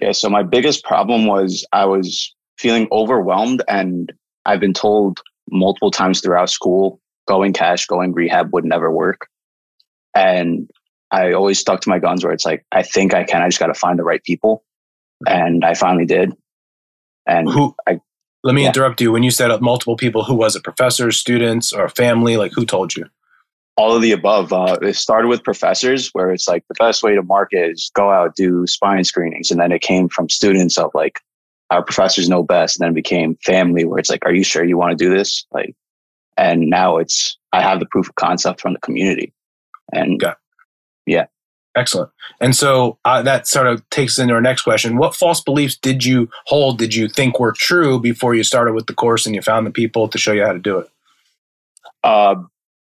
Yeah. 0.00 0.12
So 0.12 0.28
my 0.28 0.42
biggest 0.42 0.84
problem 0.84 1.26
was 1.26 1.66
I 1.72 1.84
was 1.86 2.34
feeling 2.58 2.88
overwhelmed 2.90 3.62
and 3.68 4.12
I've 4.44 4.60
been 4.60 4.72
told 4.72 5.20
multiple 5.50 5.90
times 5.90 6.20
throughout 6.20 6.50
school, 6.50 7.00
going 7.26 7.52
cash, 7.52 7.86
going 7.86 8.12
rehab 8.12 8.52
would 8.52 8.64
never 8.64 8.90
work. 8.90 9.28
And 10.14 10.70
I 11.10 11.32
always 11.32 11.58
stuck 11.58 11.80
to 11.82 11.88
my 11.88 11.98
guns 11.98 12.24
where 12.24 12.32
it's 12.32 12.44
like, 12.44 12.64
I 12.72 12.82
think 12.82 13.14
I 13.14 13.24
can, 13.24 13.42
I 13.42 13.48
just 13.48 13.58
got 13.58 13.66
to 13.66 13.74
find 13.74 13.98
the 13.98 14.04
right 14.04 14.22
people. 14.22 14.64
And 15.26 15.64
I 15.64 15.74
finally 15.74 16.06
did. 16.06 16.32
And 17.26 17.48
who, 17.48 17.74
I, 17.86 18.00
let 18.44 18.54
me 18.54 18.62
yeah. 18.62 18.68
interrupt 18.68 19.00
you. 19.00 19.10
When 19.12 19.22
you 19.22 19.30
said 19.30 19.60
multiple 19.60 19.96
people, 19.96 20.24
who 20.24 20.34
was 20.34 20.54
it? 20.54 20.62
Professors, 20.62 21.18
students, 21.18 21.72
or 21.72 21.88
family? 21.88 22.36
Like 22.36 22.52
who 22.52 22.64
told 22.64 22.96
you? 22.96 23.06
All 23.76 23.94
of 23.94 24.02
the 24.02 24.12
above. 24.12 24.52
Uh, 24.52 24.78
it 24.80 24.94
started 24.94 25.28
with 25.28 25.42
professors, 25.42 26.10
where 26.12 26.30
it's 26.30 26.48
like 26.48 26.64
the 26.68 26.74
best 26.78 27.02
way 27.02 27.14
to 27.14 27.22
market 27.22 27.72
is 27.72 27.90
go 27.94 28.10
out 28.10 28.36
do 28.36 28.66
spine 28.66 29.04
screenings, 29.04 29.50
and 29.50 29.60
then 29.60 29.72
it 29.72 29.82
came 29.82 30.08
from 30.08 30.28
students 30.28 30.78
of 30.78 30.92
like 30.94 31.20
our 31.70 31.82
professors 31.82 32.28
know 32.28 32.42
best, 32.42 32.78
and 32.78 32.84
then 32.84 32.92
it 32.92 32.94
became 32.94 33.36
family, 33.44 33.84
where 33.84 33.98
it's 33.98 34.10
like, 34.10 34.24
are 34.24 34.34
you 34.34 34.44
sure 34.44 34.64
you 34.64 34.76
want 34.76 34.96
to 34.96 35.04
do 35.04 35.14
this? 35.14 35.46
Like, 35.50 35.74
and 36.36 36.68
now 36.68 36.98
it's 36.98 37.36
I 37.52 37.62
have 37.62 37.80
the 37.80 37.86
proof 37.86 38.08
of 38.08 38.14
concept 38.14 38.60
from 38.60 38.74
the 38.74 38.80
community, 38.80 39.32
and 39.92 40.22
yeah, 41.06 41.26
Excellent. 41.76 42.10
And 42.40 42.56
so 42.56 42.98
uh, 43.04 43.20
that 43.22 43.46
sort 43.46 43.66
of 43.66 43.88
takes 43.90 44.14
us 44.14 44.22
into 44.22 44.34
our 44.34 44.40
next 44.40 44.62
question. 44.62 44.96
What 44.96 45.14
false 45.14 45.42
beliefs 45.42 45.76
did 45.76 46.04
you 46.04 46.30
hold, 46.46 46.78
did 46.78 46.94
you 46.94 47.06
think 47.06 47.38
were 47.38 47.52
true 47.52 48.00
before 48.00 48.34
you 48.34 48.42
started 48.42 48.72
with 48.72 48.86
the 48.86 48.94
course 48.94 49.26
and 49.26 49.34
you 49.34 49.42
found 49.42 49.66
the 49.66 49.70
people 49.70 50.08
to 50.08 50.16
show 50.16 50.32
you 50.32 50.44
how 50.44 50.54
to 50.54 50.58
do 50.58 50.78
it? 50.78 50.88
Uh, 52.02 52.36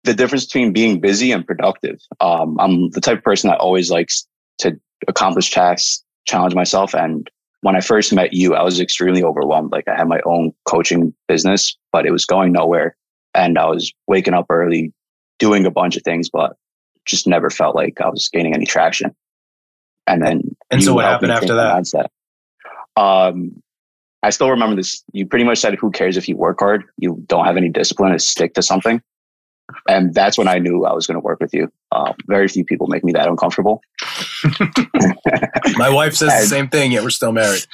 the 0.04 0.13
difference 0.13 0.46
between 0.46 0.74
being 0.74 1.00
busy 1.00 1.32
and 1.32 1.46
productive. 1.46 2.00
Um, 2.20 2.60
I'm 2.60 2.92
the 2.92 3.02
type 3.02 3.18
of 3.18 3.24
person 3.24 3.50
that 3.50 3.60
always 3.60 3.90
likes 3.90 4.28
to 4.60 4.80
accomplish 5.08 5.50
tasks, 5.50 6.04
challenge 6.25 6.54
myself. 6.54 6.94
And 6.94 7.28
when 7.63 7.77
I 7.77 7.79
first 7.79 8.13
met 8.13 8.34
you, 8.34 8.55
I 8.55 8.62
was 8.62 8.82
extremely 8.82 9.24
overwhelmed. 9.24 9.72
Like 9.72 9.88
I 9.88 9.96
had 9.96 10.10
my 10.10 10.20
own 10.25 10.51
coaching 10.65 11.13
business, 11.29 11.77
but 11.93 12.05
it 12.05 12.12
was 12.12 12.25
going 12.25 12.51
nowhere. 12.51 12.98
And 13.34 13.58
I 13.58 13.67
was 13.67 13.93
waking 14.05 14.34
up 14.34 14.48
early, 14.50 14.93
doing 15.39 15.65
a 15.65 15.72
bunch 15.72 15.96
of 15.96 16.03
things, 16.03 16.29
but 16.29 16.58
just 17.05 17.25
never 17.25 17.50
felt 17.50 17.74
like 17.74 18.01
I 18.01 18.10
was 18.10 18.29
gaining 18.32 18.53
any 18.53 18.65
traction. 18.65 19.15
And 20.05 20.22
then, 20.22 20.55
and 20.72 20.84
so 20.84 20.93
what 20.93 21.05
happened 21.05 21.32
after 21.32 21.55
that? 21.55 21.74
Mindset. 21.74 22.08
Um, 22.98 23.63
I 24.24 24.29
still 24.29 24.50
remember 24.50 24.75
this. 24.75 25.01
You 25.13 25.25
pretty 25.25 25.46
much 25.46 25.60
said, 25.60 25.75
"Who 25.75 25.89
cares 25.89 26.17
if 26.17 26.27
you 26.27 26.36
work 26.36 26.60
hard? 26.60 26.84
You 26.98 27.24
don't 27.27 27.46
have 27.46 27.55
any 27.55 27.70
discipline 27.70 28.12
to 28.12 28.20
stick 28.20 28.55
to 28.55 28.62
something." 28.62 29.01
And 29.88 30.13
that's 30.13 30.38
when 30.38 30.48
I 30.48 30.60
knew 30.60 30.86
I 30.86 30.93
was 30.93 31.08
going 31.08 31.15
to 31.15 31.24
work 31.24 31.39
with 31.39 31.53
you. 31.53 31.72
Uh, 31.91 32.13
very 32.27 32.48
few 32.48 32.65
people 32.65 32.88
make 32.88 33.03
me 33.03 33.13
that 33.13 33.27
uncomfortable. 33.27 33.82
My 35.77 35.89
wife 35.89 36.15
says 36.15 36.34
and, 36.34 36.43
the 36.43 36.48
same 36.48 36.67
thing, 36.67 36.91
yet 36.91 37.03
we're 37.03 37.10
still 37.10 37.32
married. 37.32 37.65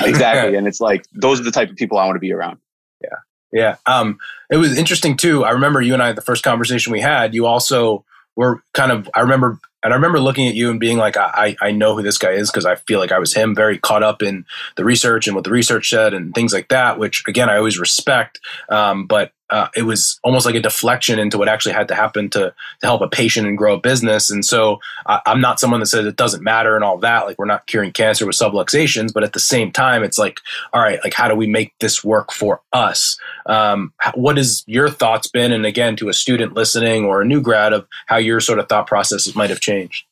exactly, 0.00 0.54
and 0.58 0.66
it's 0.66 0.80
like 0.80 1.06
those 1.12 1.40
are 1.40 1.44
the 1.44 1.50
type 1.50 1.70
of 1.70 1.76
people 1.76 1.98
I 1.98 2.06
want 2.06 2.16
to 2.16 2.20
be 2.20 2.32
around. 2.32 2.58
Yeah, 3.00 3.08
yeah. 3.52 3.76
Um, 3.86 4.18
it 4.50 4.56
was 4.56 4.76
interesting 4.76 5.16
too. 5.16 5.44
I 5.44 5.50
remember 5.50 5.80
you 5.80 5.94
and 5.94 6.02
I 6.02 6.12
the 6.12 6.22
first 6.22 6.42
conversation 6.42 6.92
we 6.92 7.00
had. 7.00 7.34
You 7.34 7.46
also 7.46 8.04
were 8.34 8.62
kind 8.74 8.90
of 8.90 9.08
I 9.14 9.20
remember 9.20 9.60
and 9.82 9.92
I 9.92 9.96
remember 9.96 10.20
looking 10.20 10.46
at 10.46 10.54
you 10.54 10.70
and 10.70 10.78
being 10.78 10.96
like, 10.96 11.16
I, 11.16 11.56
I 11.60 11.72
know 11.72 11.96
who 11.96 12.02
this 12.02 12.18
guy 12.18 12.32
is 12.32 12.50
because 12.50 12.64
I 12.64 12.76
feel 12.76 13.00
like 13.00 13.10
I 13.10 13.18
was 13.18 13.34
him, 13.34 13.54
very 13.54 13.78
caught 13.78 14.04
up 14.04 14.22
in 14.22 14.44
the 14.76 14.84
research 14.84 15.26
and 15.26 15.34
what 15.34 15.42
the 15.42 15.50
research 15.50 15.90
said 15.90 16.14
and 16.14 16.32
things 16.32 16.52
like 16.52 16.68
that, 16.68 17.00
which 17.00 17.24
again, 17.26 17.50
I 17.50 17.56
always 17.56 17.80
respect. 17.80 18.38
Um, 18.68 19.06
but 19.06 19.32
uh, 19.52 19.68
it 19.76 19.82
was 19.82 20.18
almost 20.24 20.46
like 20.46 20.54
a 20.54 20.60
deflection 20.60 21.18
into 21.18 21.36
what 21.36 21.46
actually 21.46 21.74
had 21.74 21.86
to 21.88 21.94
happen 21.94 22.30
to 22.30 22.54
to 22.80 22.86
help 22.86 23.02
a 23.02 23.08
patient 23.08 23.46
and 23.46 23.58
grow 23.58 23.74
a 23.74 23.78
business. 23.80 24.30
And 24.30 24.42
so 24.44 24.80
I'm 25.06 25.42
not 25.42 25.60
someone 25.60 25.80
that 25.80 25.86
says 25.86 26.06
it 26.06 26.16
doesn't 26.16 26.42
matter 26.42 26.74
and 26.74 26.82
all 26.82 26.96
that. 26.98 27.26
Like 27.26 27.38
we're 27.38 27.44
not 27.44 27.66
curing 27.66 27.92
cancer 27.92 28.26
with 28.26 28.34
subluxations, 28.34 29.12
but 29.12 29.24
at 29.24 29.34
the 29.34 29.40
same 29.40 29.70
time, 29.70 30.02
it's 30.02 30.18
like, 30.18 30.40
all 30.72 30.80
right, 30.80 30.98
like 31.04 31.12
how 31.12 31.28
do 31.28 31.34
we 31.34 31.46
make 31.46 31.74
this 31.80 32.02
work 32.02 32.32
for 32.32 32.62
us? 32.72 33.18
Um, 33.44 33.92
what 34.14 34.38
has 34.38 34.64
your 34.66 34.88
thoughts 34.88 35.28
been? 35.28 35.52
And 35.52 35.66
again, 35.66 35.96
to 35.96 36.08
a 36.08 36.14
student 36.14 36.54
listening 36.54 37.04
or 37.04 37.20
a 37.20 37.26
new 37.26 37.42
grad 37.42 37.74
of 37.74 37.86
how 38.06 38.16
your 38.16 38.40
sort 38.40 38.58
of 38.58 38.70
thought 38.70 38.86
processes 38.86 39.36
might 39.36 39.50
have 39.50 39.60
changed. 39.60 40.06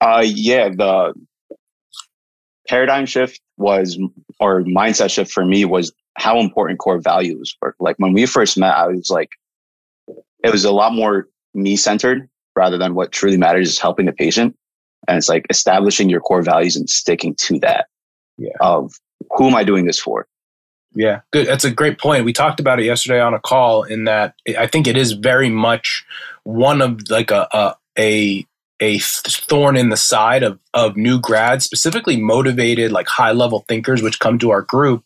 Uh, 0.00 0.24
yeah, 0.26 0.70
the 0.70 1.14
paradigm 2.68 3.06
shift 3.06 3.40
was, 3.56 3.96
or 4.40 4.62
mindset 4.62 5.10
shift 5.10 5.30
for 5.30 5.44
me 5.44 5.64
was 5.64 5.92
how 6.16 6.38
important 6.40 6.78
core 6.78 6.98
values 6.98 7.56
were. 7.60 7.74
Like 7.78 7.96
when 7.98 8.12
we 8.12 8.26
first 8.26 8.58
met, 8.58 8.74
I 8.74 8.88
was 8.88 9.10
like, 9.10 9.30
it 10.42 10.50
was 10.50 10.64
a 10.64 10.72
lot 10.72 10.92
more 10.92 11.28
me 11.54 11.76
centered 11.76 12.28
rather 12.54 12.78
than 12.78 12.94
what 12.94 13.12
truly 13.12 13.36
matters 13.36 13.68
is 13.68 13.78
helping 13.78 14.06
the 14.06 14.12
patient. 14.12 14.56
And 15.08 15.18
it's 15.18 15.28
like 15.28 15.46
establishing 15.50 16.08
your 16.08 16.20
core 16.20 16.42
values 16.42 16.76
and 16.76 16.88
sticking 16.88 17.34
to 17.36 17.58
that 17.60 17.86
yeah. 18.38 18.50
of 18.60 18.94
who 19.36 19.48
am 19.48 19.54
I 19.54 19.64
doing 19.64 19.86
this 19.86 20.00
for? 20.00 20.26
Yeah, 20.94 21.20
good. 21.30 21.46
That's 21.46 21.64
a 21.64 21.70
great 21.70 21.98
point. 21.98 22.24
We 22.24 22.32
talked 22.32 22.58
about 22.58 22.80
it 22.80 22.86
yesterday 22.86 23.20
on 23.20 23.34
a 23.34 23.38
call 23.38 23.82
in 23.82 24.04
that 24.04 24.34
I 24.58 24.66
think 24.66 24.86
it 24.86 24.96
is 24.96 25.12
very 25.12 25.50
much 25.50 26.04
one 26.44 26.80
of 26.80 27.10
like 27.10 27.30
a, 27.30 27.46
a, 27.52 27.74
a 27.98 28.46
a 28.80 28.98
thorn 28.98 29.76
in 29.76 29.88
the 29.88 29.96
side 29.96 30.42
of 30.42 30.58
of 30.74 30.96
new 30.96 31.18
grads, 31.18 31.64
specifically 31.64 32.20
motivated 32.20 32.92
like 32.92 33.08
high 33.08 33.32
level 33.32 33.64
thinkers, 33.68 34.02
which 34.02 34.20
come 34.20 34.38
to 34.38 34.50
our 34.50 34.62
group, 34.62 35.04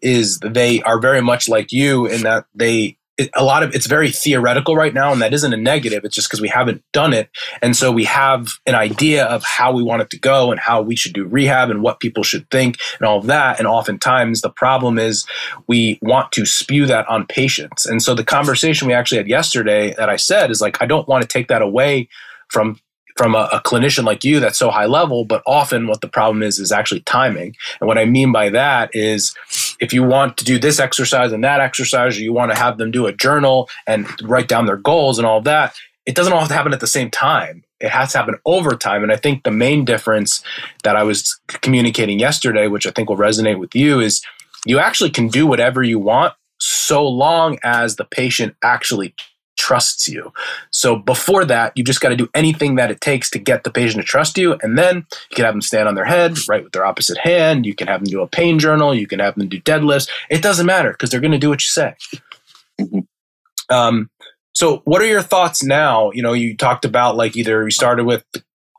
is 0.00 0.38
they 0.40 0.82
are 0.82 1.00
very 1.00 1.20
much 1.20 1.48
like 1.48 1.72
you 1.72 2.06
in 2.06 2.22
that 2.22 2.46
they 2.54 2.98
a 3.34 3.42
lot 3.42 3.62
of 3.62 3.74
it's 3.74 3.86
very 3.86 4.10
theoretical 4.10 4.76
right 4.76 4.94
now, 4.94 5.12
and 5.12 5.20
that 5.22 5.34
isn't 5.34 5.52
a 5.52 5.56
negative. 5.56 6.04
It's 6.04 6.14
just 6.14 6.28
because 6.28 6.40
we 6.40 6.48
haven't 6.48 6.82
done 6.92 7.12
it, 7.12 7.28
and 7.60 7.76
so 7.76 7.90
we 7.90 8.04
have 8.04 8.52
an 8.66 8.74
idea 8.74 9.24
of 9.24 9.42
how 9.42 9.72
we 9.72 9.82
want 9.82 10.02
it 10.02 10.10
to 10.10 10.18
go 10.18 10.52
and 10.52 10.60
how 10.60 10.82
we 10.82 10.94
should 10.94 11.14
do 11.14 11.24
rehab 11.24 11.70
and 11.70 11.82
what 11.82 12.00
people 12.00 12.22
should 12.22 12.48
think 12.50 12.76
and 12.98 13.08
all 13.08 13.18
of 13.18 13.26
that. 13.26 13.58
And 13.58 13.66
oftentimes 13.66 14.40
the 14.40 14.50
problem 14.50 14.98
is 14.98 15.26
we 15.66 15.98
want 16.02 16.30
to 16.32 16.46
spew 16.46 16.86
that 16.86 17.08
on 17.08 17.26
patients. 17.26 17.86
And 17.86 18.02
so 18.02 18.14
the 18.14 18.24
conversation 18.24 18.86
we 18.86 18.94
actually 18.94 19.18
had 19.18 19.28
yesterday 19.28 19.94
that 19.94 20.08
I 20.08 20.16
said 20.16 20.50
is 20.50 20.60
like 20.60 20.80
I 20.80 20.86
don't 20.86 21.08
want 21.08 21.22
to 21.22 21.28
take 21.28 21.48
that 21.48 21.62
away 21.62 22.08
from 22.48 22.78
from 23.18 23.34
a, 23.34 23.48
a, 23.52 23.60
clinician 23.60 24.04
like 24.04 24.22
you 24.22 24.38
that's 24.38 24.58
so 24.58 24.70
high 24.70 24.86
level 24.86 25.24
but 25.24 25.42
often 25.44 25.88
what 25.88 26.00
the 26.00 26.08
problem 26.08 26.40
is 26.40 26.60
is 26.60 26.70
actually 26.70 27.00
timing. 27.00 27.54
And 27.80 27.88
what 27.88 27.98
i 27.98 28.04
mean 28.04 28.30
by 28.32 28.48
that 28.50 28.90
is 28.94 29.34
if 29.80 29.92
you 29.92 30.04
want 30.04 30.38
to 30.38 30.44
do 30.44 30.58
this 30.58 30.78
exercise 30.78 31.32
and 31.32 31.42
that 31.42 31.60
exercise 31.60 32.16
or 32.16 32.22
you 32.22 32.32
want 32.32 32.52
to 32.52 32.58
have 32.58 32.78
them 32.78 32.92
do 32.92 33.06
a 33.06 33.12
journal 33.12 33.68
and 33.86 34.06
write 34.22 34.48
down 34.48 34.66
their 34.66 34.76
goals 34.76 35.18
and 35.18 35.26
all 35.26 35.42
that 35.42 35.74
it 36.06 36.14
doesn't 36.14 36.32
all 36.32 36.38
have 36.38 36.48
to 36.48 36.54
happen 36.54 36.72
at 36.72 36.80
the 36.80 36.86
same 36.86 37.10
time. 37.10 37.62
It 37.80 37.90
has 37.90 38.12
to 38.12 38.18
happen 38.18 38.36
over 38.46 38.76
time. 38.76 39.02
And 39.02 39.12
i 39.12 39.16
think 39.16 39.42
the 39.42 39.50
main 39.50 39.84
difference 39.84 40.42
that 40.84 40.94
i 40.94 41.02
was 41.02 41.38
communicating 41.48 42.20
yesterday 42.20 42.68
which 42.68 42.86
i 42.86 42.90
think 42.92 43.10
will 43.10 43.16
resonate 43.16 43.58
with 43.58 43.74
you 43.74 44.00
is 44.00 44.22
you 44.64 44.78
actually 44.78 45.10
can 45.10 45.28
do 45.28 45.46
whatever 45.46 45.82
you 45.82 45.98
want 45.98 46.34
so 46.60 47.06
long 47.06 47.58
as 47.62 47.96
the 47.96 48.04
patient 48.04 48.54
actually 48.62 49.14
trusts 49.68 50.08
you. 50.08 50.32
So 50.70 50.96
before 50.96 51.44
that, 51.44 51.72
you 51.76 51.84
just 51.84 52.00
got 52.00 52.08
to 52.08 52.16
do 52.16 52.30
anything 52.34 52.76
that 52.76 52.90
it 52.90 53.02
takes 53.02 53.28
to 53.30 53.38
get 53.38 53.64
the 53.64 53.70
patient 53.70 54.00
to 54.00 54.06
trust 54.06 54.38
you. 54.38 54.58
And 54.62 54.78
then 54.78 55.06
you 55.30 55.34
can 55.34 55.44
have 55.44 55.52
them 55.52 55.60
stand 55.60 55.86
on 55.86 55.94
their 55.94 56.06
head, 56.06 56.38
right 56.48 56.64
with 56.64 56.72
their 56.72 56.86
opposite 56.86 57.18
hand. 57.18 57.66
You 57.66 57.74
can 57.74 57.86
have 57.86 58.00
them 58.00 58.10
do 58.10 58.22
a 58.22 58.26
pain 58.26 58.58
journal. 58.58 58.94
You 58.94 59.06
can 59.06 59.18
have 59.18 59.34
them 59.34 59.46
do 59.46 59.60
deadlifts. 59.60 60.08
It 60.30 60.42
doesn't 60.42 60.64
matter 60.64 60.92
because 60.92 61.10
they're 61.10 61.20
going 61.20 61.32
to 61.32 61.38
do 61.38 61.50
what 61.50 61.60
you 61.60 61.68
say. 61.68 61.94
Mm-hmm. 62.80 63.00
Um, 63.68 64.08
so 64.54 64.80
what 64.84 65.02
are 65.02 65.06
your 65.06 65.20
thoughts 65.20 65.62
now? 65.62 66.12
You 66.12 66.22
know, 66.22 66.32
you 66.32 66.56
talked 66.56 66.86
about 66.86 67.16
like 67.16 67.36
either 67.36 67.62
you 67.64 67.70
started 67.70 68.04
with 68.04 68.24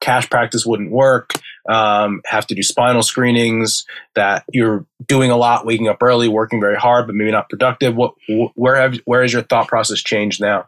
cash 0.02 0.28
practice 0.28 0.66
wouldn't 0.66 0.92
work, 0.92 1.34
um, 1.68 2.22
have 2.26 2.48
to 2.48 2.56
do 2.56 2.64
spinal 2.64 3.04
screenings, 3.04 3.86
that 4.16 4.44
you're 4.52 4.86
doing 5.06 5.30
a 5.30 5.38
lot, 5.38 5.68
waking 5.68 5.88
up 5.88 6.02
early, 6.02 6.28
working 6.28 6.60
very 6.60 6.78
hard, 6.78 7.06
but 7.06 7.16
maybe 7.16 7.32
not 7.32 7.50
productive. 7.50 7.96
What, 7.96 8.16
where 8.56 8.76
have, 8.76 8.96
where 9.06 9.22
has 9.22 9.34
your 9.34 9.44
thought 9.44 9.68
process 9.68 10.00
changed 10.00 10.42
now? 10.42 10.68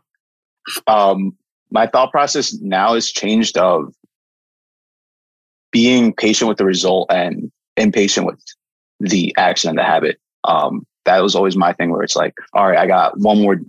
Um, 0.87 1.35
my 1.71 1.87
thought 1.87 2.11
process 2.11 2.53
now 2.61 2.93
has 2.93 3.09
changed 3.11 3.57
of 3.57 3.93
being 5.71 6.13
patient 6.13 6.49
with 6.49 6.57
the 6.57 6.65
result 6.65 7.09
and 7.09 7.51
impatient 7.77 8.25
with 8.25 8.43
the 8.99 9.33
action 9.37 9.69
and 9.69 9.79
the 9.79 9.83
habit. 9.83 10.19
Um, 10.43 10.85
that 11.05 11.23
was 11.23 11.35
always 11.35 11.55
my 11.55 11.73
thing 11.73 11.91
where 11.91 12.03
it's 12.03 12.15
like, 12.15 12.35
all 12.53 12.67
right, 12.67 12.77
I 12.77 12.87
got 12.87 13.17
one 13.17 13.41
more 13.41 13.59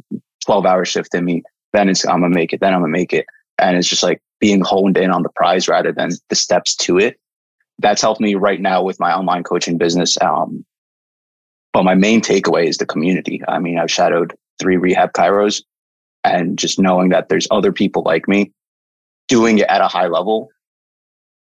12 0.44 0.66
hour 0.66 0.85
shift 0.85 1.14
in 1.14 1.24
me. 1.24 1.42
Then 1.72 1.88
it's, 1.88 2.05
I'm 2.07 2.20
gonna 2.20 2.35
make 2.35 2.52
it. 2.52 2.61
Then 2.61 2.74
I'm 2.74 2.81
gonna 2.81 2.92
make 2.92 3.12
it. 3.12 3.26
And 3.59 3.76
it's 3.76 3.88
just 3.88 4.02
like 4.02 4.20
being 4.40 4.61
honed 4.61 4.98
in 4.98 5.11
on 5.11 5.22
the 5.22 5.31
prize 5.31 5.68
rather 5.68 5.92
than 5.92 6.11
the 6.28 6.35
steps 6.35 6.74
to 6.76 6.98
it. 6.98 7.18
That's 7.78 8.02
helped 8.02 8.20
me 8.20 8.35
right 8.35 8.61
now 8.61 8.83
with 8.83 9.00
my 9.00 9.14
online 9.14 9.44
coaching 9.44 9.78
business. 9.78 10.20
Um, 10.20 10.64
but 11.72 11.85
my 11.85 11.94
main 11.94 12.20
takeaway 12.20 12.66
is 12.66 12.76
the 12.78 12.87
community. 12.87 13.40
I 13.48 13.59
mean, 13.59 13.78
I've 13.78 13.90
shadowed 13.90 14.35
three 14.61 14.76
rehab 14.76 15.12
chiros 15.12 15.62
and 16.24 16.58
just 16.58 16.78
knowing 16.78 17.11
that 17.11 17.28
there's 17.28 17.48
other 17.50 17.72
people 17.72 18.02
like 18.04 18.28
me 18.28 18.52
doing 19.28 19.58
it 19.58 19.66
at 19.68 19.80
a 19.80 19.88
high 19.88 20.06
level 20.06 20.48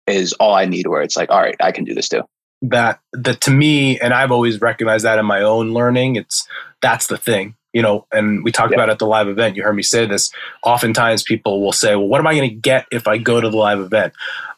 is 0.07 0.33
all 0.33 0.53
I 0.55 0.65
need 0.65 0.87
where 0.87 1.01
it's 1.01 1.15
like, 1.15 1.29
all 1.29 1.39
right, 1.39 1.55
I 1.59 1.71
can 1.71 1.83
do 1.83 1.93
this 1.93 2.09
too. 2.09 2.23
that 2.63 2.99
that 3.13 3.41
to 3.41 3.51
me, 3.51 3.99
and 3.99 4.13
I've 4.13 4.31
always 4.31 4.61
recognized 4.61 5.05
that 5.05 5.19
in 5.19 5.25
my 5.25 5.41
own 5.41 5.73
learning. 5.73 6.15
It's 6.15 6.47
that's 6.81 7.07
the 7.07 7.17
thing 7.17 7.55
you 7.73 7.81
know, 7.81 8.05
and 8.11 8.43
we 8.43 8.51
talked 8.51 8.71
yeah. 8.71 8.77
about 8.77 8.89
at 8.89 8.99
the 8.99 9.07
live 9.07 9.27
event. 9.27 9.55
You 9.55 9.63
heard 9.63 9.75
me 9.75 9.83
say 9.83 10.05
this. 10.05 10.31
Oftentimes, 10.63 11.23
people 11.23 11.61
will 11.61 11.71
say, 11.71 11.95
"Well, 11.95 12.07
what 12.07 12.19
am 12.19 12.27
I 12.27 12.35
going 12.35 12.49
to 12.49 12.55
get 12.55 12.85
if 12.91 13.07
I 13.07 13.17
go 13.17 13.39
to 13.39 13.49
the 13.49 13.57
live 13.57 13.79
event?" 13.79 14.13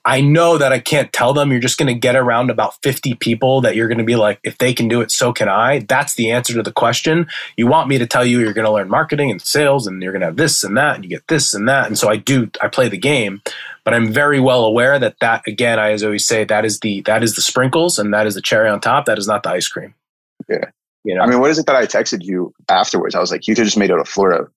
I 0.05 0.19
know 0.19 0.57
that 0.57 0.73
I 0.73 0.79
can't 0.79 1.13
tell 1.13 1.33
them. 1.33 1.51
You're 1.51 1.61
just 1.61 1.77
going 1.77 1.87
to 1.87 1.93
get 1.93 2.17
around 2.17 2.49
about 2.49 2.81
50 2.83 3.15
people 3.15 3.61
that 3.61 3.75
you're 3.75 3.87
going 3.87 3.99
to 3.99 4.03
be 4.03 4.17
like, 4.17 4.39
if 4.43 4.57
they 4.57 4.73
can 4.73 4.89
do 4.89 4.99
it, 4.99 5.11
so 5.11 5.31
can 5.31 5.47
I. 5.47 5.79
That's 5.79 6.15
the 6.15 6.31
answer 6.31 6.53
to 6.55 6.63
the 6.63 6.73
question. 6.73 7.27
You 7.55 7.67
want 7.67 7.87
me 7.87 7.97
to 7.97 8.05
tell 8.05 8.25
you 8.25 8.41
you're 8.41 8.53
going 8.53 8.65
to 8.65 8.71
learn 8.71 8.89
marketing 8.89 9.31
and 9.31 9.41
sales 9.41 9.87
and 9.87 10.03
you're 10.03 10.11
going 10.11 10.19
to 10.19 10.27
have 10.27 10.35
this 10.35 10.63
and 10.65 10.75
that 10.75 10.95
and 10.95 11.05
you 11.05 11.09
get 11.09 11.27
this 11.29 11.53
and 11.53 11.69
that. 11.69 11.87
And 11.87 11.97
so 11.97 12.09
I 12.09 12.17
do, 12.17 12.51
I 12.61 12.67
play 12.67 12.89
the 12.89 12.97
game, 12.97 13.41
but 13.85 13.93
I'm 13.93 14.11
very 14.11 14.41
well 14.41 14.65
aware 14.65 14.99
that 14.99 15.19
that, 15.21 15.47
again, 15.47 15.79
I 15.79 15.91
as 15.91 16.03
always 16.03 16.27
say 16.27 16.43
that 16.43 16.65
is 16.65 16.81
the, 16.81 16.99
that 17.03 17.23
is 17.23 17.35
the 17.35 17.41
sprinkles 17.41 17.97
and 17.97 18.13
that 18.13 18.27
is 18.27 18.35
the 18.35 18.41
cherry 18.41 18.69
on 18.69 18.81
top. 18.81 19.05
That 19.05 19.17
is 19.17 19.27
not 19.27 19.43
the 19.43 19.51
ice 19.51 19.69
cream. 19.69 19.93
Yeah. 20.49 20.71
You 21.03 21.15
know? 21.15 21.21
I 21.21 21.27
mean, 21.27 21.39
what 21.39 21.49
is 21.49 21.59
it 21.59 21.65
that 21.65 21.75
I 21.75 21.85
texted 21.85 22.23
you 22.23 22.53
afterwards? 22.69 23.15
I 23.15 23.19
was 23.19 23.31
like, 23.31 23.47
you 23.47 23.55
could 23.55 23.65
just 23.65 23.77
made 23.77 23.89
it 23.89 23.99
a 23.99 24.05
Florida 24.05 24.47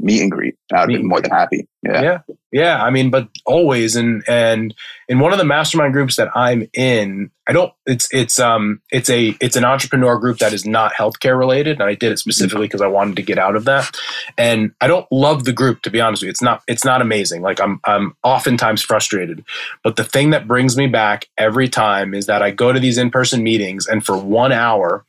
meet 0.00 0.20
and 0.20 0.30
greet. 0.30 0.56
I'd 0.72 0.88
be 0.88 1.02
more 1.02 1.20
than 1.20 1.30
happy. 1.30 1.68
Yeah. 1.82 2.02
Yeah. 2.02 2.18
Yeah. 2.52 2.82
I 2.82 2.90
mean, 2.90 3.10
but 3.10 3.28
always 3.46 3.96
and 3.96 4.22
and 4.28 4.74
in 5.08 5.18
one 5.18 5.32
of 5.32 5.38
the 5.38 5.44
mastermind 5.44 5.92
groups 5.92 6.16
that 6.16 6.34
I'm 6.36 6.68
in, 6.74 7.30
I 7.46 7.52
don't 7.52 7.72
it's 7.86 8.08
it's 8.12 8.38
um 8.38 8.80
it's 8.90 9.08
a 9.08 9.36
it's 9.40 9.56
an 9.56 9.64
entrepreneur 9.64 10.18
group 10.18 10.38
that 10.38 10.52
is 10.52 10.66
not 10.66 10.92
healthcare 10.92 11.38
related. 11.38 11.80
And 11.80 11.88
I 11.88 11.94
did 11.94 12.12
it 12.12 12.18
specifically 12.18 12.66
because 12.66 12.80
I 12.80 12.86
wanted 12.86 13.16
to 13.16 13.22
get 13.22 13.38
out 13.38 13.56
of 13.56 13.64
that. 13.64 13.90
And 14.36 14.74
I 14.80 14.88
don't 14.88 15.10
love 15.10 15.44
the 15.44 15.52
group 15.52 15.82
to 15.82 15.90
be 15.90 16.00
honest 16.00 16.22
with 16.22 16.26
you. 16.26 16.30
It's 16.30 16.42
not 16.42 16.62
it's 16.66 16.84
not 16.84 17.00
amazing. 17.00 17.42
Like 17.42 17.60
I'm 17.60 17.80
I'm 17.84 18.16
oftentimes 18.22 18.82
frustrated. 18.82 19.44
But 19.82 19.96
the 19.96 20.04
thing 20.04 20.30
that 20.30 20.48
brings 20.48 20.76
me 20.76 20.86
back 20.86 21.28
every 21.38 21.68
time 21.68 22.14
is 22.14 22.26
that 22.26 22.42
I 22.42 22.50
go 22.50 22.72
to 22.72 22.80
these 22.80 22.98
in-person 22.98 23.42
meetings 23.42 23.86
and 23.86 24.04
for 24.04 24.18
one 24.18 24.52
hour 24.52 25.04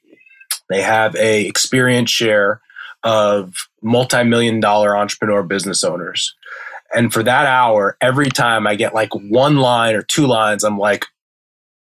they 0.70 0.82
have 0.82 1.16
a 1.16 1.46
experience 1.46 2.10
share 2.10 2.62
of 3.04 3.54
multi-million 3.82 4.60
dollar 4.60 4.98
entrepreneur 4.98 5.44
business 5.44 5.84
owners. 5.84 6.34
And 6.94 7.14
for 7.14 7.24
that 7.24 7.46
hour, 7.46 7.98
every 8.02 8.30
time 8.30 8.66
I 8.66 8.76
get 8.76 8.94
like 8.94 9.14
one 9.14 9.58
line 9.58 9.96
or 9.96 10.02
two 10.02 10.28
lines, 10.28 10.64
I'm 10.64 10.78
like, 10.78 11.06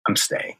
I'm 0.07 0.15
staying 0.15 0.57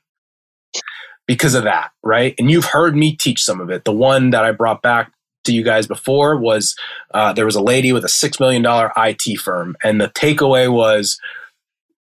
because 1.27 1.55
of 1.55 1.63
that, 1.63 1.91
right? 2.03 2.35
And 2.37 2.51
you've 2.51 2.65
heard 2.65 2.95
me 2.95 3.15
teach 3.15 3.43
some 3.43 3.61
of 3.61 3.69
it. 3.69 3.85
The 3.85 3.93
one 3.93 4.31
that 4.31 4.43
I 4.43 4.51
brought 4.51 4.81
back 4.81 5.11
to 5.45 5.53
you 5.53 5.63
guys 5.63 5.87
before 5.87 6.37
was 6.37 6.75
uh, 7.13 7.33
there 7.33 7.45
was 7.45 7.55
a 7.55 7.61
lady 7.61 7.91
with 7.91 8.03
a 8.05 8.09
$6 8.09 8.39
million 8.39 8.63
IT 8.95 9.39
firm. 9.39 9.75
And 9.83 9.99
the 9.99 10.09
takeaway 10.09 10.71
was 10.71 11.19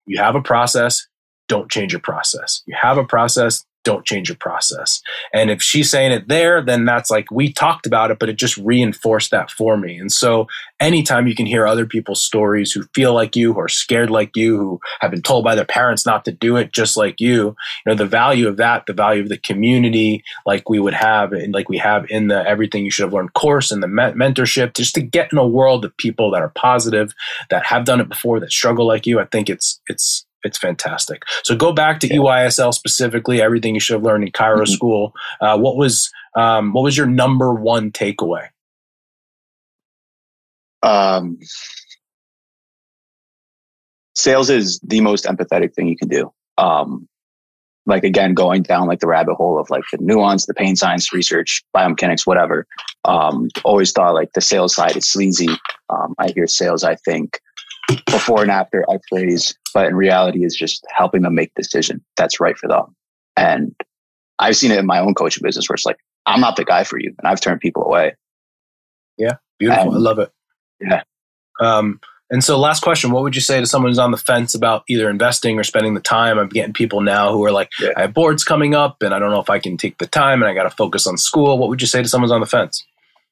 you 0.05 0.21
have 0.21 0.35
a 0.35 0.41
process, 0.41 1.05
don't 1.47 1.69
change 1.69 1.93
your 1.93 2.01
process. 2.01 2.61
You 2.65 2.75
have 2.79 2.97
a 2.97 3.03
process, 3.03 3.65
don't 3.87 4.05
change 4.05 4.27
your 4.27 4.35
process. 4.35 5.01
And 5.33 5.49
if 5.49 5.61
she's 5.61 5.89
saying 5.89 6.11
it 6.11 6.27
there, 6.27 6.61
then 6.61 6.83
that's 6.83 7.09
like 7.09 7.31
we 7.31 7.53
talked 7.53 7.87
about 7.87 8.11
it, 8.11 8.19
but 8.19 8.27
it 8.27 8.35
just 8.35 8.57
reinforced 8.57 9.31
that 9.31 9.49
for 9.49 9.77
me. 9.77 9.97
And 9.97 10.11
so 10.11 10.47
anytime 10.81 11.25
you 11.25 11.33
can 11.33 11.45
hear 11.45 11.65
other 11.65 11.85
people's 11.85 12.21
stories 12.21 12.73
who 12.73 12.83
feel 12.93 13.13
like 13.13 13.37
you, 13.37 13.53
who 13.53 13.59
are 13.61 13.69
scared 13.69 14.09
like 14.09 14.35
you, 14.35 14.57
who 14.57 14.81
have 14.99 15.11
been 15.11 15.21
told 15.21 15.45
by 15.45 15.55
their 15.55 15.63
parents 15.63 16.05
not 16.05 16.25
to 16.25 16.33
do 16.33 16.57
it 16.57 16.73
just 16.73 16.97
like 16.97 17.21
you, 17.21 17.45
you 17.45 17.55
know, 17.85 17.95
the 17.95 18.05
value 18.05 18.49
of 18.49 18.57
that, 18.57 18.87
the 18.87 18.93
value 18.93 19.21
of 19.21 19.29
the 19.29 19.37
community, 19.37 20.21
like 20.45 20.67
we 20.69 20.79
would 20.79 20.93
have 20.93 21.31
and 21.31 21.53
like 21.53 21.69
we 21.69 21.77
have 21.77 22.05
in 22.09 22.27
the 22.27 22.45
everything 22.45 22.83
you 22.83 22.91
should 22.91 23.05
have 23.05 23.13
learned 23.13 23.31
course 23.35 23.71
and 23.71 23.81
the 23.81 23.87
mentorship, 23.87 24.73
just 24.75 24.95
to 24.95 25.01
get 25.01 25.31
in 25.31 25.37
a 25.37 25.47
world 25.47 25.85
of 25.85 25.95
people 25.95 26.29
that 26.31 26.41
are 26.41 26.51
positive, 26.55 27.13
that 27.49 27.65
have 27.65 27.85
done 27.85 28.01
it 28.01 28.09
before, 28.09 28.41
that 28.41 28.51
struggle 28.51 28.85
like 28.85 29.05
you. 29.05 29.21
I 29.21 29.25
think 29.25 29.49
it's 29.49 29.79
it's 29.87 30.26
it's 30.47 30.57
fantastic. 30.57 31.23
So 31.43 31.55
go 31.55 31.73
back 31.73 31.99
to 31.99 32.07
yeah. 32.07 32.15
EYSL 32.15 32.73
specifically, 32.73 33.41
everything 33.41 33.73
you 33.73 33.79
should 33.79 33.95
have 33.95 34.03
learned 34.03 34.23
in 34.23 34.31
chiro 34.31 34.55
mm-hmm. 34.55 34.73
school. 34.73 35.13
Uh, 35.39 35.57
what 35.57 35.77
was 35.77 36.11
um, 36.35 36.73
what 36.73 36.83
was 36.83 36.97
your 36.97 37.07
number 37.07 37.53
one 37.53 37.91
takeaway? 37.91 38.47
Um, 40.81 41.39
sales 44.15 44.49
is 44.49 44.79
the 44.83 45.01
most 45.01 45.25
empathetic 45.25 45.73
thing 45.73 45.87
you 45.87 45.97
can 45.97 46.07
do. 46.07 46.31
Um, 46.57 47.07
like 47.85 48.03
again, 48.03 48.33
going 48.33 48.63
down 48.63 48.87
like 48.87 48.99
the 48.99 49.07
rabbit 49.07 49.35
hole 49.35 49.59
of 49.59 49.69
like 49.69 49.83
the 49.91 49.97
nuance, 50.01 50.45
the 50.45 50.53
pain 50.53 50.75
science 50.75 51.13
research, 51.13 51.63
biomechanics, 51.75 52.27
whatever. 52.27 52.67
Um, 53.05 53.49
always 53.63 53.91
thought 53.91 54.13
like 54.13 54.33
the 54.33 54.41
sales 54.41 54.75
side 54.75 54.97
is 54.97 55.09
sleazy. 55.09 55.49
Um, 55.89 56.13
I 56.17 56.31
hear 56.31 56.47
sales, 56.47 56.83
I 56.83 56.95
think 56.95 57.39
before 58.05 58.41
and 58.41 58.51
after 58.51 58.85
I 58.89 58.99
praise, 59.11 59.57
but 59.73 59.87
in 59.87 59.95
reality 59.95 60.43
is 60.43 60.55
just 60.55 60.85
helping 60.89 61.21
them 61.21 61.35
make 61.35 61.53
decision 61.55 62.03
that's 62.15 62.39
right 62.39 62.57
for 62.57 62.67
them. 62.67 62.95
And 63.35 63.75
I've 64.39 64.57
seen 64.57 64.71
it 64.71 64.79
in 64.79 64.85
my 64.85 64.99
own 64.99 65.13
coaching 65.13 65.41
business 65.43 65.69
where 65.69 65.75
it's 65.75 65.85
like, 65.85 65.97
I'm 66.25 66.41
not 66.41 66.55
the 66.55 66.65
guy 66.65 66.83
for 66.83 66.99
you. 66.99 67.13
And 67.17 67.27
I've 67.27 67.39
turned 67.39 67.61
people 67.61 67.83
away. 67.83 68.15
Yeah. 69.17 69.35
Beautiful. 69.59 69.83
And, 69.83 69.95
I 69.95 69.97
love 69.97 70.19
it. 70.19 70.31
Yeah. 70.81 71.03
Um, 71.59 71.99
and 72.29 72.43
so 72.43 72.59
last 72.59 72.81
question, 72.81 73.11
what 73.11 73.23
would 73.23 73.35
you 73.35 73.41
say 73.41 73.59
to 73.61 73.65
someone 73.65 73.89
who's 73.89 73.99
on 73.99 74.11
the 74.11 74.17
fence 74.17 74.53
about 74.53 74.83
either 74.89 75.09
investing 75.09 75.57
or 75.57 75.63
spending 75.63 75.93
the 75.93 76.01
time? 76.01 76.37
I'm 76.37 76.49
getting 76.49 76.73
people 76.73 77.01
now 77.01 77.31
who 77.31 77.43
are 77.45 77.51
like, 77.51 77.69
yeah. 77.79 77.91
I 77.95 78.01
have 78.01 78.13
boards 78.13 78.43
coming 78.43 78.75
up 78.75 79.01
and 79.01 79.13
I 79.13 79.19
don't 79.19 79.31
know 79.31 79.39
if 79.39 79.49
I 79.49 79.59
can 79.59 79.77
take 79.77 79.97
the 79.97 80.07
time 80.07 80.41
and 80.41 80.49
I 80.49 80.53
got 80.53 80.63
to 80.63 80.69
focus 80.69 81.07
on 81.07 81.17
school. 81.17 81.57
What 81.57 81.69
would 81.69 81.81
you 81.81 81.87
say 81.87 82.01
to 82.01 82.07
someone 82.07 82.27
who's 82.27 82.33
on 82.33 82.41
the 82.41 82.47
fence? 82.47 82.85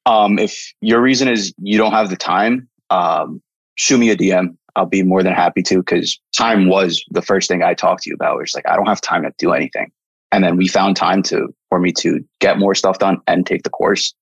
Um, 0.06 0.38
if 0.38 0.72
your 0.80 1.02
reason 1.02 1.28
is 1.28 1.52
you 1.58 1.76
don't 1.76 1.92
have 1.92 2.08
the 2.08 2.16
time, 2.16 2.68
um, 2.90 3.42
shoot 3.76 3.98
me 3.98 4.10
a 4.10 4.16
DM. 4.16 4.56
I'll 4.74 4.86
be 4.86 5.02
more 5.02 5.22
than 5.22 5.32
happy 5.32 5.62
to 5.62 5.78
because 5.78 6.20
time 6.36 6.68
was 6.68 7.02
the 7.10 7.22
first 7.22 7.48
thing 7.48 7.62
I 7.62 7.72
talked 7.72 8.02
to 8.02 8.10
you 8.10 8.14
about. 8.14 8.40
It's 8.42 8.54
like 8.54 8.68
I 8.68 8.76
don't 8.76 8.86
have 8.86 9.00
time 9.00 9.22
to 9.22 9.32
do 9.38 9.52
anything, 9.52 9.90
and 10.32 10.44
then 10.44 10.56
we 10.56 10.68
found 10.68 10.96
time 10.96 11.22
to 11.24 11.54
for 11.70 11.78
me 11.78 11.92
to 12.00 12.22
get 12.40 12.58
more 12.58 12.74
stuff 12.74 12.98
done 12.98 13.20
and 13.26 13.46
take 13.46 13.62
the 13.62 13.70
course. 13.70 14.14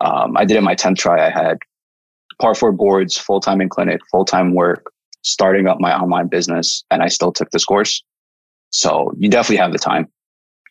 Um, 0.00 0.36
I 0.36 0.44
did 0.44 0.56
it 0.56 0.62
my 0.62 0.76
tenth 0.76 0.98
tri. 0.98 1.26
I 1.26 1.30
had 1.30 1.58
par 2.40 2.54
four 2.54 2.70
boards, 2.70 3.16
full 3.16 3.40
time 3.40 3.60
in 3.60 3.68
clinic, 3.68 4.00
full 4.10 4.24
time 4.24 4.54
work, 4.54 4.92
starting 5.22 5.66
up 5.66 5.80
my 5.80 5.98
online 5.98 6.28
business, 6.28 6.84
and 6.90 7.02
I 7.02 7.08
still 7.08 7.32
took 7.32 7.50
this 7.50 7.64
course. 7.64 8.02
So 8.70 9.12
you 9.18 9.28
definitely 9.28 9.56
have 9.56 9.72
the 9.72 9.78
time. 9.78 10.06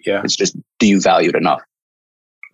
Yeah, 0.05 0.21
it's 0.23 0.35
just 0.35 0.55
do 0.79 0.87
you 0.87 1.01
value 1.01 1.29
it 1.29 1.35
enough? 1.35 1.61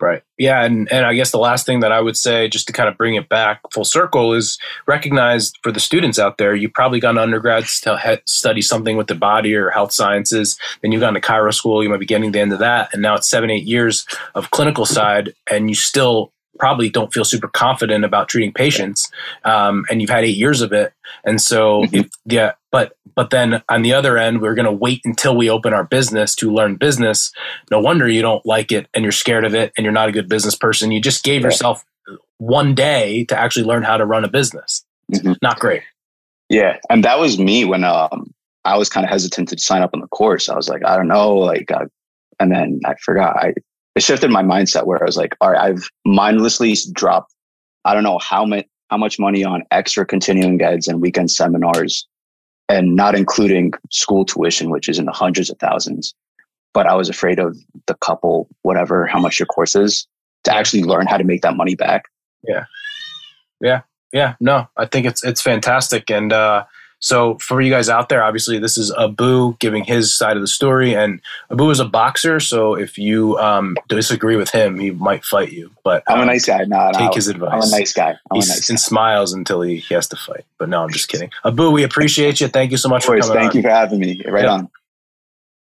Right. 0.04 0.22
Yeah. 0.36 0.62
And, 0.62 0.92
and 0.92 1.06
I 1.06 1.14
guess 1.14 1.30
the 1.30 1.38
last 1.38 1.64
thing 1.64 1.80
that 1.80 1.90
I 1.90 1.98
would 1.98 2.18
say, 2.18 2.46
just 2.46 2.66
to 2.66 2.74
kind 2.74 2.90
of 2.90 2.98
bring 2.98 3.14
it 3.14 3.30
back 3.30 3.60
full 3.72 3.86
circle, 3.86 4.34
is 4.34 4.58
recognize 4.86 5.50
for 5.62 5.72
the 5.72 5.80
students 5.80 6.18
out 6.18 6.36
there, 6.36 6.54
you 6.54 6.68
probably 6.68 7.00
gone 7.00 7.14
to 7.14 7.22
undergrad 7.22 7.64
to 7.84 8.20
study 8.26 8.60
something 8.60 8.98
with 8.98 9.06
the 9.06 9.14
body 9.14 9.54
or 9.54 9.70
health 9.70 9.94
sciences. 9.94 10.58
Then 10.82 10.92
you've 10.92 11.00
gone 11.00 11.14
to 11.14 11.22
Chiro 11.22 11.54
school. 11.54 11.82
You 11.82 11.88
might 11.88 12.00
be 12.00 12.04
getting 12.04 12.32
the 12.32 12.40
end 12.40 12.52
of 12.52 12.58
that. 12.58 12.90
And 12.92 13.00
now 13.00 13.14
it's 13.14 13.30
seven, 13.30 13.48
eight 13.48 13.64
years 13.64 14.06
of 14.34 14.50
clinical 14.50 14.84
side, 14.84 15.32
and 15.50 15.70
you 15.70 15.74
still 15.74 16.33
probably 16.58 16.88
don't 16.88 17.12
feel 17.12 17.24
super 17.24 17.48
confident 17.48 18.04
about 18.04 18.28
treating 18.28 18.52
patients 18.52 19.10
um, 19.44 19.84
and 19.90 20.00
you've 20.00 20.10
had 20.10 20.24
eight 20.24 20.36
years 20.36 20.60
of 20.60 20.72
it. 20.72 20.92
And 21.24 21.40
so 21.40 21.82
mm-hmm. 21.82 21.96
if, 21.96 22.10
yeah 22.24 22.52
but 22.70 22.96
but 23.14 23.30
then 23.30 23.62
on 23.68 23.82
the 23.82 23.92
other 23.92 24.18
end 24.18 24.40
we're 24.40 24.54
going 24.54 24.66
to 24.66 24.72
wait 24.72 25.00
until 25.04 25.36
we 25.36 25.48
open 25.48 25.72
our 25.72 25.84
business 25.84 26.34
to 26.36 26.52
learn 26.52 26.76
business. 26.76 27.32
No 27.70 27.80
wonder 27.80 28.08
you 28.08 28.22
don't 28.22 28.44
like 28.44 28.72
it 28.72 28.88
and 28.94 29.04
you're 29.04 29.12
scared 29.12 29.44
of 29.44 29.54
it 29.54 29.72
and 29.76 29.84
you're 29.84 29.92
not 29.92 30.08
a 30.08 30.12
good 30.12 30.28
business 30.28 30.56
person. 30.56 30.90
You 30.90 31.00
just 31.00 31.22
gave 31.22 31.42
yourself 31.42 31.84
one 32.38 32.74
day 32.74 33.24
to 33.26 33.38
actually 33.38 33.64
learn 33.64 33.82
how 33.82 33.96
to 33.96 34.04
run 34.04 34.24
a 34.24 34.28
business. 34.28 34.84
Mm-hmm. 35.12 35.34
not 35.42 35.60
great. 35.60 35.82
Yeah 36.48 36.78
and 36.90 37.04
that 37.04 37.18
was 37.18 37.38
me 37.38 37.64
when 37.64 37.84
um, 37.84 38.32
i 38.64 38.76
was 38.76 38.88
kind 38.88 39.04
of 39.04 39.10
hesitant 39.10 39.50
to 39.50 39.58
sign 39.58 39.82
up 39.82 39.90
on 39.94 40.00
the 40.00 40.08
course. 40.08 40.48
I 40.48 40.56
was 40.56 40.68
like 40.68 40.84
i 40.84 40.96
don't 40.96 41.08
know 41.08 41.34
like 41.34 41.70
I, 41.70 41.82
and 42.40 42.50
then 42.50 42.80
i 42.84 42.94
forgot 42.94 43.36
i 43.36 43.54
it 43.94 44.02
shifted 44.02 44.30
my 44.30 44.42
mindset 44.42 44.86
where 44.86 45.00
I 45.00 45.06
was 45.06 45.16
like, 45.16 45.36
all 45.40 45.52
right, 45.52 45.60
I've 45.60 45.88
mindlessly 46.04 46.76
dropped, 46.92 47.32
I 47.84 47.94
don't 47.94 48.02
know 48.02 48.18
how 48.18 48.44
much, 48.44 48.66
how 48.90 48.96
much 48.96 49.18
money 49.18 49.44
on 49.44 49.62
extra 49.70 50.04
continuing 50.04 50.60
eds 50.60 50.88
and 50.88 51.00
weekend 51.00 51.30
seminars 51.30 52.06
and 52.68 52.96
not 52.96 53.14
including 53.14 53.72
school 53.90 54.24
tuition, 54.24 54.70
which 54.70 54.88
is 54.88 54.98
in 54.98 55.04
the 55.04 55.12
hundreds 55.12 55.50
of 55.50 55.58
thousands. 55.58 56.14
But 56.72 56.86
I 56.86 56.94
was 56.94 57.08
afraid 57.08 57.38
of 57.38 57.56
the 57.86 57.94
couple, 57.94 58.48
whatever, 58.62 59.06
how 59.06 59.20
much 59.20 59.38
your 59.38 59.46
course 59.46 59.76
is 59.76 60.06
to 60.44 60.54
actually 60.54 60.82
learn 60.82 61.06
how 61.06 61.16
to 61.16 61.24
make 61.24 61.42
that 61.42 61.56
money 61.56 61.74
back. 61.74 62.04
Yeah. 62.42 62.64
Yeah. 63.60 63.82
Yeah. 64.12 64.34
No, 64.40 64.66
I 64.76 64.86
think 64.86 65.06
it's, 65.06 65.24
it's 65.24 65.40
fantastic. 65.40 66.10
And, 66.10 66.32
uh, 66.32 66.64
so 67.04 67.36
for 67.36 67.60
you 67.60 67.70
guys 67.70 67.90
out 67.90 68.08
there, 68.08 68.24
obviously 68.24 68.58
this 68.58 68.78
is 68.78 68.90
Abu 68.90 69.58
giving 69.58 69.84
his 69.84 70.14
side 70.14 70.38
of 70.38 70.40
the 70.40 70.48
story, 70.48 70.94
and 70.94 71.20
Abu 71.50 71.68
is 71.68 71.78
a 71.78 71.84
boxer. 71.84 72.40
So 72.40 72.76
if 72.76 72.96
you 72.96 73.38
um, 73.38 73.76
disagree 73.90 74.36
with 74.36 74.48
him, 74.48 74.78
he 74.78 74.90
might 74.90 75.22
fight 75.22 75.52
you. 75.52 75.70
But 75.84 76.02
I'm 76.08 76.16
um, 76.16 76.22
a 76.22 76.24
nice 76.24 76.46
guy. 76.46 76.64
No, 76.64 76.92
take 76.94 77.12
his 77.12 77.28
advice. 77.28 77.52
I'm 77.52 77.60
a 77.60 77.78
nice 77.78 77.92
guy. 77.92 78.16
I'm 78.30 78.36
he 78.36 78.38
nice 78.38 78.70
and 78.70 78.80
smiles 78.80 79.34
until 79.34 79.60
he, 79.60 79.76
he 79.76 79.92
has 79.92 80.08
to 80.08 80.16
fight. 80.16 80.46
But 80.58 80.70
no, 80.70 80.82
I'm 80.82 80.88
just 80.88 81.08
kidding. 81.08 81.30
Abu, 81.44 81.70
we 81.70 81.82
appreciate 81.82 82.40
you. 82.40 82.48
Thank 82.48 82.70
you 82.70 82.78
so 82.78 82.88
much 82.88 83.04
for 83.04 83.18
coming. 83.18 83.36
Thank 83.36 83.50
on. 83.50 83.56
you 83.56 83.62
for 83.62 83.68
having 83.68 84.00
me. 84.00 84.22
Right 84.26 84.44
yep. 84.44 84.52
on. 84.52 84.70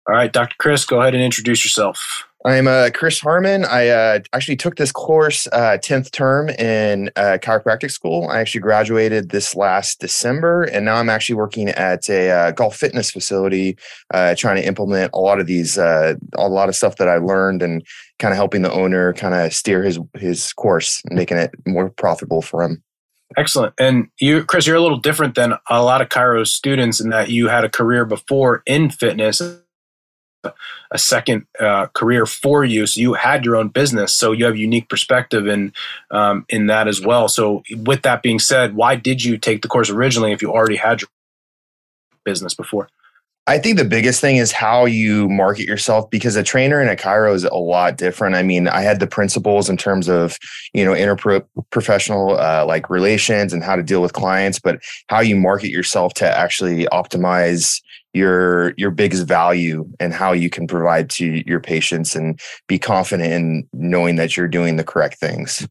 All 0.07 0.15
right, 0.15 0.33
Dr. 0.33 0.55
Chris, 0.57 0.83
go 0.83 0.99
ahead 0.99 1.13
and 1.13 1.23
introduce 1.23 1.63
yourself. 1.63 2.27
I'm 2.45 2.69
uh, 2.69 2.89
Chris 2.93 3.19
Harmon. 3.19 3.65
I 3.65 3.89
uh, 3.89 4.19
actually 4.31 4.55
took 4.55 4.77
this 4.77 4.93
course 4.93 5.45
uh, 5.47 5.77
10th 5.81 6.11
term 6.11 6.47
in 6.47 7.09
uh, 7.17 7.37
chiropractic 7.41 7.91
school. 7.91 8.29
I 8.29 8.39
actually 8.39 8.61
graduated 8.61 9.29
this 9.29 9.57
last 9.57 9.99
December, 9.99 10.63
and 10.63 10.85
now 10.85 10.95
I'm 10.95 11.09
actually 11.09 11.35
working 11.35 11.67
at 11.67 12.07
a 12.07 12.31
uh, 12.31 12.51
golf 12.51 12.77
fitness 12.77 13.11
facility, 13.11 13.77
uh, 14.13 14.35
trying 14.35 14.55
to 14.55 14.65
implement 14.65 15.11
a 15.13 15.19
lot 15.19 15.41
of 15.41 15.47
these, 15.47 15.77
a 15.77 16.17
lot 16.37 16.69
of 16.69 16.75
stuff 16.77 16.95
that 16.95 17.09
I 17.09 17.17
learned, 17.17 17.61
and 17.61 17.85
kind 18.19 18.31
of 18.31 18.37
helping 18.37 18.61
the 18.61 18.71
owner 18.71 19.11
kind 19.13 19.33
of 19.33 19.53
steer 19.53 19.83
his 19.83 19.99
his 20.17 20.53
course, 20.53 21.01
making 21.11 21.37
it 21.37 21.51
more 21.67 21.89
profitable 21.89 22.41
for 22.41 22.63
him. 22.63 22.81
Excellent. 23.37 23.73
And 23.77 24.07
you, 24.19 24.45
Chris, 24.45 24.65
you're 24.65 24.77
a 24.77 24.81
little 24.81 24.97
different 24.97 25.35
than 25.35 25.55
a 25.69 25.83
lot 25.83 26.01
of 26.01 26.07
chiro 26.07 26.47
students 26.47 27.01
in 27.01 27.09
that 27.09 27.29
you 27.29 27.49
had 27.49 27.65
a 27.65 27.69
career 27.69 28.05
before 28.05 28.63
in 28.65 28.89
fitness 28.89 29.41
a 30.43 30.97
second 30.97 31.45
uh, 31.59 31.87
career 31.87 32.25
for 32.25 32.63
you. 32.63 32.85
So 32.85 33.01
you 33.01 33.13
had 33.13 33.45
your 33.45 33.55
own 33.55 33.69
business, 33.69 34.13
so 34.13 34.31
you 34.31 34.45
have 34.45 34.57
unique 34.57 34.89
perspective 34.89 35.47
in 35.47 35.73
um, 36.11 36.45
in 36.49 36.67
that 36.67 36.87
as 36.87 37.01
well. 37.01 37.27
So 37.27 37.63
with 37.83 38.01
that 38.03 38.23
being 38.23 38.39
said, 38.39 38.75
why 38.75 38.95
did 38.95 39.23
you 39.23 39.37
take 39.37 39.61
the 39.61 39.67
course 39.67 39.89
originally 39.89 40.31
if 40.31 40.41
you 40.41 40.51
already 40.51 40.77
had 40.77 41.01
your 41.01 41.09
business 42.23 42.53
before? 42.53 42.89
I 43.49 43.57
think 43.57 43.79
the 43.79 43.85
biggest 43.85 44.21
thing 44.21 44.37
is 44.37 44.51
how 44.51 44.85
you 44.85 45.27
market 45.27 45.65
yourself 45.65 46.07
because 46.11 46.35
a 46.35 46.43
trainer 46.43 46.79
and 46.79 46.89
a 46.89 46.95
chiro 46.95 47.33
is 47.33 47.45
a 47.45 47.55
lot 47.55 47.97
different. 47.97 48.35
I 48.35 48.43
mean, 48.43 48.67
I 48.67 48.81
had 48.81 48.99
the 48.99 49.07
principles 49.07 49.71
in 49.71 49.75
terms 49.75 50.07
of, 50.07 50.37
you 50.71 50.85
know, 50.85 50.91
interprofessional 50.91 52.37
uh, 52.39 52.67
like 52.67 52.91
relations 52.91 53.51
and 53.51 53.63
how 53.63 53.75
to 53.75 53.81
deal 53.81 54.03
with 54.03 54.13
clients, 54.13 54.59
but 54.59 54.79
how 55.07 55.21
you 55.21 55.35
market 55.35 55.71
yourself 55.71 56.13
to 56.15 56.27
actually 56.29 56.85
optimize 56.93 57.81
your 58.13 58.73
your 58.77 58.91
biggest 58.91 59.27
value 59.27 59.87
and 59.99 60.13
how 60.13 60.31
you 60.31 60.49
can 60.49 60.67
provide 60.67 61.09
to 61.11 61.43
your 61.45 61.59
patients 61.59 62.15
and 62.15 62.39
be 62.67 62.79
confident 62.79 63.31
in 63.31 63.67
knowing 63.73 64.15
that 64.15 64.35
you're 64.35 64.47
doing 64.47 64.77
the 64.77 64.83
correct 64.83 65.19
things. 65.19 65.67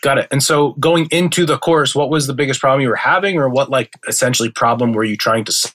Got 0.00 0.18
it. 0.18 0.28
And 0.30 0.42
so 0.42 0.72
going 0.74 1.08
into 1.10 1.44
the 1.44 1.58
course, 1.58 1.94
what 1.94 2.10
was 2.10 2.26
the 2.26 2.34
biggest 2.34 2.60
problem 2.60 2.82
you 2.82 2.88
were 2.88 2.96
having 2.96 3.38
or 3.38 3.48
what 3.48 3.70
like 3.70 3.92
essentially 4.06 4.50
problem 4.50 4.92
were 4.92 5.04
you 5.04 5.16
trying 5.16 5.44
to 5.44 5.72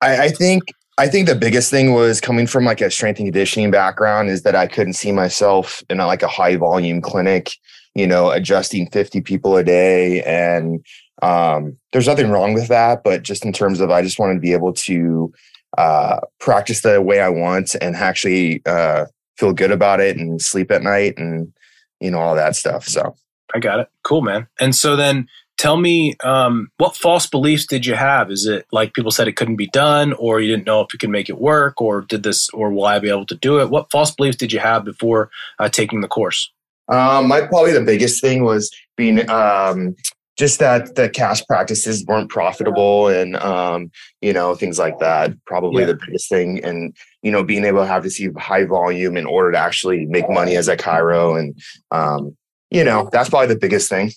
I, 0.00 0.24
I 0.24 0.28
think 0.28 0.64
I 0.98 1.08
think 1.08 1.26
the 1.26 1.34
biggest 1.34 1.70
thing 1.70 1.94
was 1.94 2.20
coming 2.20 2.46
from 2.46 2.64
like 2.64 2.80
a 2.80 2.90
strength 2.90 3.18
and 3.18 3.26
conditioning 3.26 3.70
background 3.70 4.28
is 4.28 4.42
that 4.42 4.54
I 4.54 4.66
couldn't 4.66 4.92
see 4.92 5.10
myself 5.10 5.82
in 5.88 6.00
a, 6.00 6.06
like 6.06 6.22
a 6.22 6.28
high 6.28 6.56
volume 6.56 7.00
clinic, 7.00 7.52
you 7.94 8.06
know, 8.06 8.30
adjusting 8.30 8.90
50 8.90 9.22
people 9.22 9.56
a 9.56 9.64
day 9.64 10.22
and 10.24 10.84
um, 11.22 11.78
there's 11.92 12.08
nothing 12.08 12.30
wrong 12.30 12.52
with 12.52 12.68
that, 12.68 13.02
but 13.04 13.22
just 13.22 13.44
in 13.44 13.52
terms 13.52 13.80
of, 13.80 13.90
I 13.90 14.02
just 14.02 14.18
wanted 14.18 14.34
to 14.34 14.40
be 14.40 14.52
able 14.52 14.72
to 14.72 15.32
uh, 15.78 16.20
practice 16.40 16.82
the 16.82 17.00
way 17.00 17.20
I 17.20 17.28
want 17.28 17.74
and 17.80 17.96
actually 17.96 18.60
uh, 18.66 19.06
feel 19.38 19.52
good 19.52 19.70
about 19.70 20.00
it 20.00 20.16
and 20.16 20.42
sleep 20.42 20.70
at 20.70 20.82
night 20.82 21.14
and 21.16 21.52
you 22.00 22.10
know 22.10 22.18
all 22.18 22.34
that 22.34 22.56
stuff. 22.56 22.86
So 22.86 23.14
I 23.54 23.60
got 23.60 23.80
it. 23.80 23.88
Cool, 24.02 24.22
man. 24.22 24.48
And 24.60 24.74
so 24.74 24.96
then 24.96 25.28
tell 25.56 25.76
me 25.76 26.16
um, 26.24 26.70
what 26.78 26.96
false 26.96 27.26
beliefs 27.26 27.66
did 27.66 27.86
you 27.86 27.94
have 27.94 28.30
is 28.30 28.46
it 28.46 28.66
like 28.72 28.94
people 28.94 29.12
said 29.12 29.28
it 29.28 29.36
couldn't 29.36 29.56
be 29.56 29.68
done 29.68 30.12
or 30.14 30.40
you 30.40 30.48
didn't 30.48 30.66
know 30.66 30.80
if 30.80 30.92
you 30.92 30.98
could 30.98 31.10
make 31.10 31.28
it 31.28 31.40
work 31.40 31.80
or 31.80 32.00
did 32.00 32.22
this 32.22 32.48
or 32.50 32.70
will 32.70 32.86
i 32.86 32.98
be 32.98 33.10
able 33.10 33.26
to 33.26 33.36
do 33.36 33.60
it 33.60 33.70
what 33.70 33.90
false 33.90 34.10
beliefs 34.10 34.36
did 34.36 34.52
you 34.52 34.58
have 34.58 34.84
before 34.84 35.30
uh, 35.58 35.68
taking 35.68 36.00
the 36.00 36.08
course 36.08 36.50
um, 36.88 37.28
my 37.28 37.42
probably 37.42 37.72
the 37.72 37.82
biggest 37.82 38.20
thing 38.20 38.42
was 38.42 38.72
being 38.96 39.28
um, 39.30 39.94
just 40.38 40.58
that 40.60 40.94
the 40.94 41.08
cash 41.08 41.44
practices 41.46 42.04
weren't 42.06 42.30
profitable 42.30 43.08
and 43.08 43.36
um, 43.36 43.90
you 44.20 44.32
know 44.32 44.54
things 44.54 44.78
like 44.78 44.98
that 44.98 45.32
probably 45.46 45.82
yeah. 45.82 45.88
the 45.88 45.98
biggest 46.06 46.28
thing. 46.28 46.62
And 46.64 46.96
you 47.22 47.30
know 47.30 47.44
being 47.44 47.64
able 47.64 47.80
to 47.80 47.86
have 47.86 48.02
to 48.04 48.10
see 48.10 48.30
high 48.38 48.64
volume 48.64 49.16
in 49.16 49.26
order 49.26 49.52
to 49.52 49.58
actually 49.58 50.06
make 50.06 50.28
money 50.28 50.56
as 50.56 50.68
a 50.68 50.76
chiro 50.76 51.38
and 51.38 51.58
um, 51.90 52.36
you 52.70 52.84
know 52.84 53.08
that's 53.12 53.28
probably 53.28 53.48
the 53.48 53.60
biggest 53.60 53.88
thing. 53.88 54.12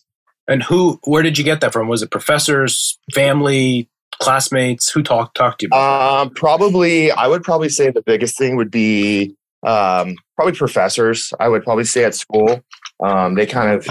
And 0.47 0.63
who 0.63 0.99
where 1.03 1.23
did 1.23 1.37
you 1.37 1.43
get 1.43 1.61
that 1.61 1.73
from? 1.73 1.87
Was 1.87 2.01
it 2.01 2.11
professors 2.11 2.99
family 3.13 3.89
classmates? 4.21 4.89
Who 4.89 5.03
talked 5.03 5.35
talked 5.35 5.59
to 5.61 5.67
you 5.71 5.77
um, 5.77 6.29
probably 6.29 7.11
i 7.11 7.27
would 7.27 7.43
probably 7.43 7.69
say 7.69 7.89
the 7.89 8.01
biggest 8.01 8.37
thing 8.37 8.55
would 8.55 8.71
be 8.71 9.35
um, 9.65 10.15
probably 10.35 10.53
professors. 10.53 11.33
I 11.39 11.49
would 11.49 11.63
probably 11.63 11.85
say 11.85 12.03
at 12.03 12.15
school 12.15 12.61
um, 13.03 13.35
they 13.35 13.45
kind 13.45 13.71
of 13.71 13.87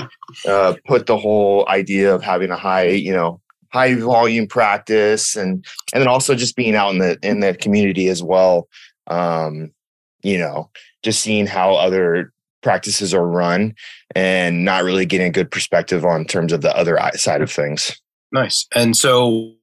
uh, 0.49 0.75
put 0.87 1.07
the 1.07 1.17
whole 1.17 1.69
idea 1.69 2.15
of 2.15 2.23
having 2.23 2.51
a 2.51 2.57
high, 2.57 2.89
you 2.89 3.13
know, 3.13 3.41
high 3.73 3.95
volume 3.97 4.47
practice 4.47 5.35
and 5.35 5.65
and 5.93 6.01
then 6.01 6.09
also 6.09 6.35
just 6.35 6.57
being 6.57 6.77
out 6.77 6.93
in 6.93 6.99
the 6.99 7.19
in 7.23 7.41
the 7.41 7.55
community 7.55 8.09
as 8.09 8.23
well. 8.23 8.69
Um, 9.09 9.73
you 10.23 10.39
know, 10.39 10.71
just 11.03 11.21
seeing 11.21 11.47
how 11.47 11.75
other 11.75 12.33
practices 12.63 13.13
are 13.13 13.27
run 13.27 13.75
and 14.15 14.65
not 14.65 14.85
really 14.85 15.05
getting 15.05 15.27
a 15.27 15.31
good 15.31 15.51
perspective 15.51 16.05
on 16.05 16.25
terms 16.25 16.53
of 16.53 16.63
the 16.63 16.75
other 16.75 16.99
side 17.15 17.43
of 17.43 17.51
things. 17.51 18.01
Nice. 18.33 18.67
And 18.75 18.97
so 18.97 19.55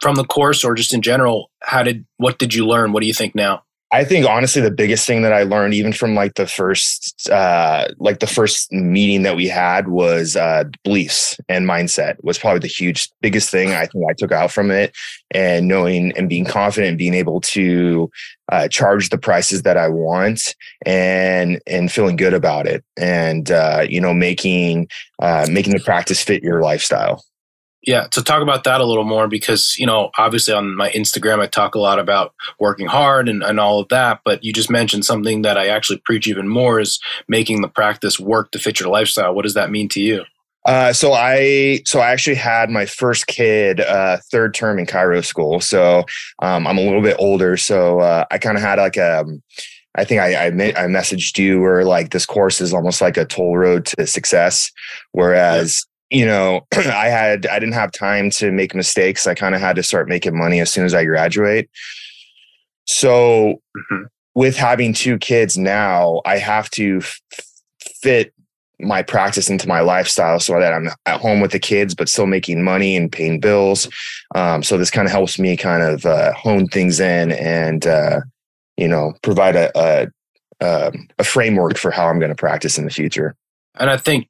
from 0.00 0.14
the 0.16 0.24
course 0.24 0.64
or 0.64 0.74
just 0.74 0.94
in 0.94 1.02
general, 1.02 1.50
how 1.60 1.82
did 1.82 2.06
what 2.16 2.38
did 2.38 2.54
you 2.54 2.66
learn? 2.66 2.92
What 2.92 3.00
do 3.00 3.06
you 3.06 3.14
think 3.14 3.34
now? 3.34 3.62
I 3.94 4.04
think 4.04 4.26
honestly, 4.26 4.62
the 4.62 4.70
biggest 4.70 5.06
thing 5.06 5.20
that 5.20 5.34
I 5.34 5.42
learned, 5.42 5.74
even 5.74 5.92
from 5.92 6.14
like 6.14 6.34
the 6.36 6.46
first, 6.46 7.28
uh, 7.28 7.88
like 7.98 8.20
the 8.20 8.26
first 8.26 8.72
meeting 8.72 9.22
that 9.24 9.36
we 9.36 9.48
had, 9.48 9.88
was 9.88 10.34
uh, 10.34 10.64
beliefs 10.82 11.38
and 11.50 11.68
mindset 11.68 12.16
was 12.24 12.38
probably 12.38 12.60
the 12.60 12.68
huge 12.68 13.10
biggest 13.20 13.50
thing 13.50 13.72
I 13.72 13.84
think 13.84 14.06
I 14.08 14.14
took 14.16 14.32
out 14.32 14.50
from 14.50 14.70
it, 14.70 14.96
and 15.30 15.68
knowing 15.68 16.16
and 16.16 16.26
being 16.26 16.46
confident, 16.46 16.88
and 16.88 16.98
being 16.98 17.12
able 17.12 17.42
to 17.42 18.10
uh, 18.50 18.66
charge 18.68 19.10
the 19.10 19.18
prices 19.18 19.60
that 19.62 19.76
I 19.76 19.88
want, 19.88 20.54
and 20.86 21.60
and 21.66 21.92
feeling 21.92 22.16
good 22.16 22.32
about 22.32 22.66
it, 22.66 22.82
and 22.96 23.50
uh, 23.50 23.84
you 23.86 24.00
know 24.00 24.14
making 24.14 24.88
uh, 25.20 25.46
making 25.50 25.74
the 25.74 25.80
practice 25.84 26.22
fit 26.22 26.42
your 26.42 26.62
lifestyle. 26.62 27.22
Yeah, 27.84 28.06
to 28.12 28.22
talk 28.22 28.42
about 28.42 28.62
that 28.64 28.80
a 28.80 28.86
little 28.86 29.04
more 29.04 29.26
because, 29.26 29.76
you 29.76 29.86
know, 29.86 30.10
obviously 30.16 30.54
on 30.54 30.76
my 30.76 30.90
Instagram, 30.90 31.40
I 31.40 31.46
talk 31.48 31.74
a 31.74 31.80
lot 31.80 31.98
about 31.98 32.32
working 32.60 32.86
hard 32.86 33.28
and, 33.28 33.42
and 33.42 33.58
all 33.58 33.80
of 33.80 33.88
that. 33.88 34.20
But 34.24 34.44
you 34.44 34.52
just 34.52 34.70
mentioned 34.70 35.04
something 35.04 35.42
that 35.42 35.58
I 35.58 35.66
actually 35.66 35.98
preach 35.98 36.28
even 36.28 36.48
more 36.48 36.78
is 36.78 37.00
making 37.26 37.60
the 37.60 37.68
practice 37.68 38.20
work 38.20 38.52
to 38.52 38.60
fit 38.60 38.78
your 38.78 38.88
lifestyle. 38.88 39.34
What 39.34 39.42
does 39.42 39.54
that 39.54 39.70
mean 39.70 39.88
to 39.90 40.00
you? 40.00 40.24
Uh, 40.64 40.92
so 40.92 41.12
I 41.12 41.80
so 41.84 41.98
I 41.98 42.12
actually 42.12 42.36
had 42.36 42.70
my 42.70 42.86
first 42.86 43.26
kid 43.26 43.80
uh, 43.80 44.18
third 44.30 44.54
term 44.54 44.78
in 44.78 44.86
chiro 44.86 45.24
school. 45.24 45.60
So 45.60 46.04
um, 46.40 46.68
I'm 46.68 46.78
a 46.78 46.82
little 46.82 47.02
bit 47.02 47.16
older. 47.18 47.56
So 47.56 47.98
uh, 47.98 48.26
I 48.30 48.38
kind 48.38 48.56
of 48.56 48.62
had 48.62 48.78
like 48.78 48.96
a 48.96 49.22
um, 49.22 49.42
I 49.94 50.04
think 50.04 50.20
I, 50.20 50.34
I, 50.34 50.46
I 50.46 50.86
messaged 50.86 51.36
you 51.36 51.60
where 51.60 51.84
like 51.84 52.12
this 52.12 52.24
course 52.24 52.60
is 52.60 52.72
almost 52.72 53.00
like 53.00 53.16
a 53.16 53.26
toll 53.26 53.58
road 53.58 53.86
to 53.86 54.06
success. 54.06 54.70
Whereas 55.10 55.84
you 56.12 56.26
know, 56.26 56.66
I 56.76 57.08
had 57.08 57.46
I 57.46 57.58
didn't 57.58 57.74
have 57.74 57.90
time 57.90 58.30
to 58.30 58.52
make 58.52 58.74
mistakes. 58.74 59.26
I 59.26 59.34
kind 59.34 59.54
of 59.54 59.60
had 59.60 59.76
to 59.76 59.82
start 59.82 60.08
making 60.08 60.36
money 60.36 60.60
as 60.60 60.70
soon 60.70 60.84
as 60.84 60.94
I 60.94 61.04
graduate. 61.04 61.70
So 62.86 63.60
mm-hmm. 63.76 64.04
with 64.34 64.56
having 64.56 64.92
two 64.92 65.18
kids 65.18 65.56
now, 65.56 66.20
I 66.24 66.38
have 66.38 66.68
to 66.70 66.98
f- 66.98 67.20
fit 68.00 68.32
my 68.78 69.02
practice 69.02 69.48
into 69.48 69.68
my 69.68 69.80
lifestyle 69.80 70.40
so 70.40 70.58
that 70.58 70.74
I'm 70.74 70.88
at 71.06 71.20
home 71.20 71.40
with 71.40 71.52
the 71.52 71.60
kids, 71.60 71.94
but 71.94 72.08
still 72.08 72.26
making 72.26 72.64
money 72.64 72.96
and 72.96 73.10
paying 73.10 73.38
bills. 73.38 73.88
Um, 74.34 74.62
so 74.62 74.76
this 74.76 74.90
kind 74.90 75.06
of 75.06 75.12
helps 75.12 75.38
me 75.38 75.56
kind 75.56 75.82
of 75.82 76.04
uh, 76.04 76.32
hone 76.34 76.66
things 76.66 76.98
in 76.98 77.30
and, 77.32 77.86
uh, 77.86 78.20
you 78.76 78.88
know, 78.88 79.14
provide 79.22 79.54
a, 79.54 79.70
a, 79.78 80.08
um, 80.60 81.08
a 81.18 81.24
framework 81.24 81.76
for 81.76 81.92
how 81.92 82.08
I'm 82.08 82.18
going 82.18 82.30
to 82.30 82.34
practice 82.34 82.76
in 82.76 82.84
the 82.84 82.90
future. 82.90 83.36
And 83.76 83.88
I 83.88 83.96
think 83.96 84.28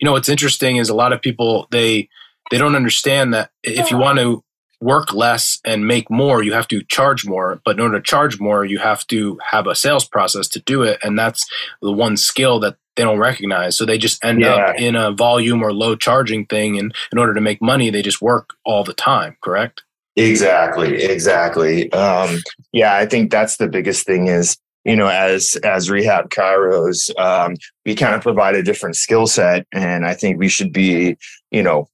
you 0.00 0.06
know 0.06 0.12
what's 0.12 0.28
interesting 0.28 0.76
is 0.76 0.88
a 0.88 0.94
lot 0.94 1.12
of 1.12 1.20
people 1.20 1.66
they 1.70 2.08
they 2.50 2.58
don't 2.58 2.76
understand 2.76 3.34
that 3.34 3.50
if 3.62 3.90
you 3.90 3.98
want 3.98 4.18
to 4.18 4.42
work 4.80 5.12
less 5.12 5.58
and 5.64 5.86
make 5.86 6.08
more 6.10 6.42
you 6.42 6.52
have 6.52 6.68
to 6.68 6.82
charge 6.84 7.26
more. 7.26 7.60
But 7.64 7.76
in 7.76 7.80
order 7.80 7.98
to 7.98 8.02
charge 8.02 8.38
more 8.38 8.64
you 8.64 8.78
have 8.78 9.06
to 9.08 9.38
have 9.50 9.66
a 9.66 9.74
sales 9.74 10.06
process 10.06 10.48
to 10.48 10.60
do 10.60 10.82
it. 10.82 10.98
And 11.02 11.18
that's 11.18 11.44
the 11.82 11.92
one 11.92 12.16
skill 12.16 12.60
that 12.60 12.76
they 12.94 13.02
don't 13.02 13.18
recognize. 13.18 13.76
So 13.76 13.84
they 13.84 13.98
just 13.98 14.24
end 14.24 14.40
yeah. 14.40 14.54
up 14.54 14.76
in 14.78 14.94
a 14.94 15.12
volume 15.12 15.62
or 15.62 15.72
low 15.72 15.96
charging 15.96 16.46
thing. 16.46 16.78
And 16.78 16.94
in 17.12 17.18
order 17.18 17.34
to 17.34 17.40
make 17.40 17.60
money 17.60 17.90
they 17.90 18.02
just 18.02 18.22
work 18.22 18.54
all 18.64 18.84
the 18.84 18.94
time 18.94 19.36
correct? 19.40 19.82
Exactly 20.14 21.02
exactly. 21.02 21.90
Um, 21.92 22.38
yeah 22.72 22.96
i 22.96 23.06
think 23.06 23.30
that's 23.30 23.56
the 23.56 23.68
biggest 23.68 24.06
thing 24.06 24.28
is 24.28 24.56
you 24.88 24.96
know, 24.96 25.06
as 25.06 25.54
as 25.64 25.90
rehab 25.90 26.30
chiros, 26.30 27.10
um, 27.20 27.56
we 27.84 27.94
kind 27.94 28.14
of 28.14 28.22
provide 28.22 28.54
a 28.54 28.62
different 28.62 28.96
skill 28.96 29.26
set, 29.26 29.66
and 29.70 30.06
I 30.06 30.14
think 30.14 30.38
we 30.38 30.48
should 30.48 30.72
be, 30.72 31.18
you 31.50 31.62
know, 31.62 31.90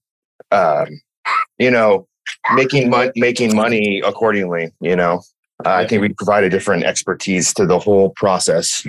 um, 0.52 0.87
you 1.59 1.72
know, 1.72 2.07
making 2.54 2.90
money 2.90 3.11
making 3.16 3.57
money 3.57 4.00
accordingly. 4.07 4.72
You 4.80 4.94
know, 4.94 5.22
uh, 5.66 5.70
I 5.70 5.88
think 5.88 6.02
we 6.02 6.11
provide 6.11 6.44
a 6.44 6.48
different 6.48 6.85
expertise 6.85 7.52
to 7.54 7.66
the 7.66 7.80
whole 7.80 8.11
process. 8.11 8.87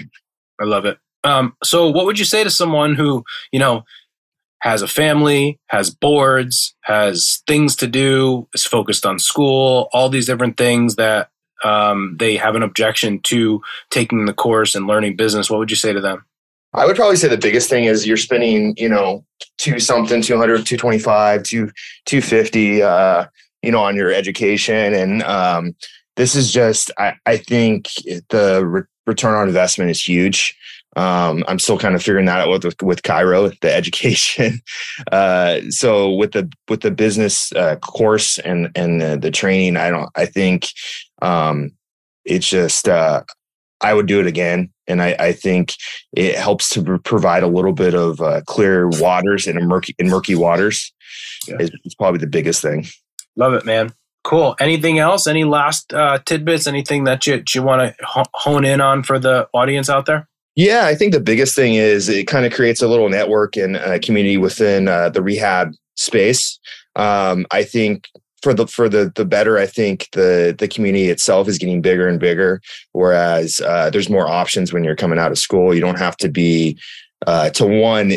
I 0.61 0.65
love 0.65 0.85
it. 0.85 0.99
Um, 1.23 1.55
so, 1.63 1.89
what 1.89 2.05
would 2.05 2.19
you 2.19 2.25
say 2.25 2.43
to 2.43 2.51
someone 2.51 2.93
who, 2.93 3.23
you 3.51 3.59
know, 3.59 3.85
has 4.59 4.83
a 4.83 4.87
family, 4.87 5.59
has 5.69 5.89
boards, 5.89 6.75
has 6.81 7.41
things 7.47 7.75
to 7.77 7.87
do, 7.87 8.47
is 8.53 8.65
focused 8.65 9.03
on 9.03 9.17
school, 9.17 9.89
all 9.93 10.09
these 10.09 10.27
different 10.27 10.57
things 10.57 10.95
that 10.97 11.29
um, 11.63 12.15
they 12.19 12.35
have 12.35 12.55
an 12.55 12.63
objection 12.63 13.19
to 13.23 13.61
taking 13.89 14.25
the 14.25 14.33
course 14.33 14.75
and 14.75 14.87
learning 14.87 15.15
business, 15.15 15.49
what 15.49 15.59
would 15.59 15.69
you 15.69 15.77
say 15.77 15.93
to 15.93 16.01
them? 16.01 16.25
I 16.73 16.85
would 16.85 16.97
probably 16.97 17.15
say 17.15 17.29
the 17.29 17.37
biggest 17.37 17.69
thing 17.69 17.85
is 17.85 18.05
you're 18.05 18.17
spending, 18.17 18.75
you 18.77 18.89
know, 18.89 19.23
two 19.57 19.79
something, 19.79 20.21
200, 20.21 20.65
225, 20.65 21.43
250, 21.43 22.83
uh, 22.83 23.25
you 23.61 23.71
know, 23.71 23.81
on 23.81 23.95
your 23.95 24.11
education. 24.11 24.93
And 24.93 25.23
um, 25.23 25.75
this 26.17 26.35
is 26.35 26.51
just, 26.51 26.91
I, 26.97 27.13
I 27.25 27.37
think 27.37 27.87
the 28.29 28.65
re- 28.65 28.81
return 29.07 29.35
on 29.35 29.47
investment 29.47 29.89
is 29.89 30.05
huge. 30.05 30.57
Um, 30.95 31.43
I'm 31.47 31.59
still 31.59 31.77
kind 31.77 31.93
of 31.93 32.01
figuring 32.01 32.25
that 32.25 32.39
out 32.39 32.63
with 32.63 32.81
with 32.81 33.03
Chiro, 33.03 33.57
the 33.59 33.73
education. 33.73 34.61
Uh, 35.11 35.59
so 35.69 36.11
with 36.13 36.31
the 36.31 36.49
with 36.69 36.81
the 36.81 36.91
business 36.91 37.51
uh, 37.53 37.75
course 37.77 38.37
and 38.39 38.71
and 38.75 39.01
the, 39.01 39.17
the, 39.17 39.31
training, 39.31 39.75
I 39.77 39.89
don't. 39.89 40.09
I 40.15 40.25
think 40.25 40.67
um, 41.21 41.71
it's 42.23 42.47
just 42.47 42.87
uh, 42.87 43.23
I 43.81 43.93
would 43.93 44.05
do 44.05 44.19
it 44.19 44.27
again, 44.27 44.71
and 44.87 45.01
I, 45.01 45.15
I 45.19 45.33
think 45.33 45.73
it 46.13 46.35
helps 46.35 46.69
to 46.69 46.97
provide 46.99 47.43
a 47.43 47.47
little 47.47 47.73
bit 47.73 47.93
of 47.93 48.21
uh, 48.21 48.41
clear 48.45 48.87
waters 48.87 49.47
in 49.47 49.57
a 49.57 49.61
murky 49.61 49.95
in 49.99 50.07
murky 50.07 50.35
waters. 50.35 50.93
Yeah. 51.47 51.57
Is, 51.59 51.71
is 51.83 51.95
probably 51.95 52.19
the 52.19 52.27
biggest 52.27 52.61
thing. 52.61 52.85
Love 53.35 53.53
it, 53.53 53.65
man. 53.65 53.93
Cool. 54.23 54.55
Anything 54.59 54.97
else? 54.97 55.27
Any 55.27 55.43
last 55.43 55.93
uh, 55.93 56.19
tidbits? 56.25 56.67
Anything 56.67 57.03
that 57.03 57.27
you, 57.27 57.43
you 57.53 57.61
want 57.61 57.95
to 57.97 58.25
hone 58.33 58.65
in 58.65 58.81
on 58.81 59.03
for 59.03 59.19
the 59.19 59.47
audience 59.53 59.89
out 59.89 60.05
there? 60.05 60.27
Yeah, 60.55 60.85
I 60.85 60.95
think 60.95 61.11
the 61.11 61.19
biggest 61.19 61.55
thing 61.55 61.75
is 61.75 62.07
it 62.07 62.27
kind 62.27 62.45
of 62.45 62.53
creates 62.53 62.81
a 62.81 62.87
little 62.87 63.09
network 63.09 63.57
and 63.57 63.75
community 64.01 64.37
within 64.37 64.87
uh, 64.87 65.09
the 65.09 65.21
rehab 65.21 65.73
space. 65.95 66.59
Um, 66.95 67.45
I 67.51 67.63
think 67.63 68.07
for 68.41 68.53
the 68.53 68.65
for 68.67 68.87
the 68.87 69.11
the 69.15 69.25
better, 69.25 69.57
I 69.57 69.65
think 69.65 70.07
the 70.13 70.55
the 70.57 70.67
community 70.67 71.09
itself 71.09 71.49
is 71.49 71.57
getting 71.57 71.81
bigger 71.81 72.07
and 72.07 72.19
bigger. 72.19 72.61
Whereas 72.93 73.59
uh, 73.61 73.89
there's 73.89 74.09
more 74.09 74.27
options 74.27 74.71
when 74.71 74.85
you're 74.85 74.95
coming 74.95 75.19
out 75.19 75.31
of 75.31 75.37
school. 75.37 75.73
You 75.73 75.81
don't 75.81 75.99
have 75.99 76.15
to 76.17 76.29
be 76.29 76.79
uh, 77.27 77.49
to 77.51 77.65
one 77.65 78.13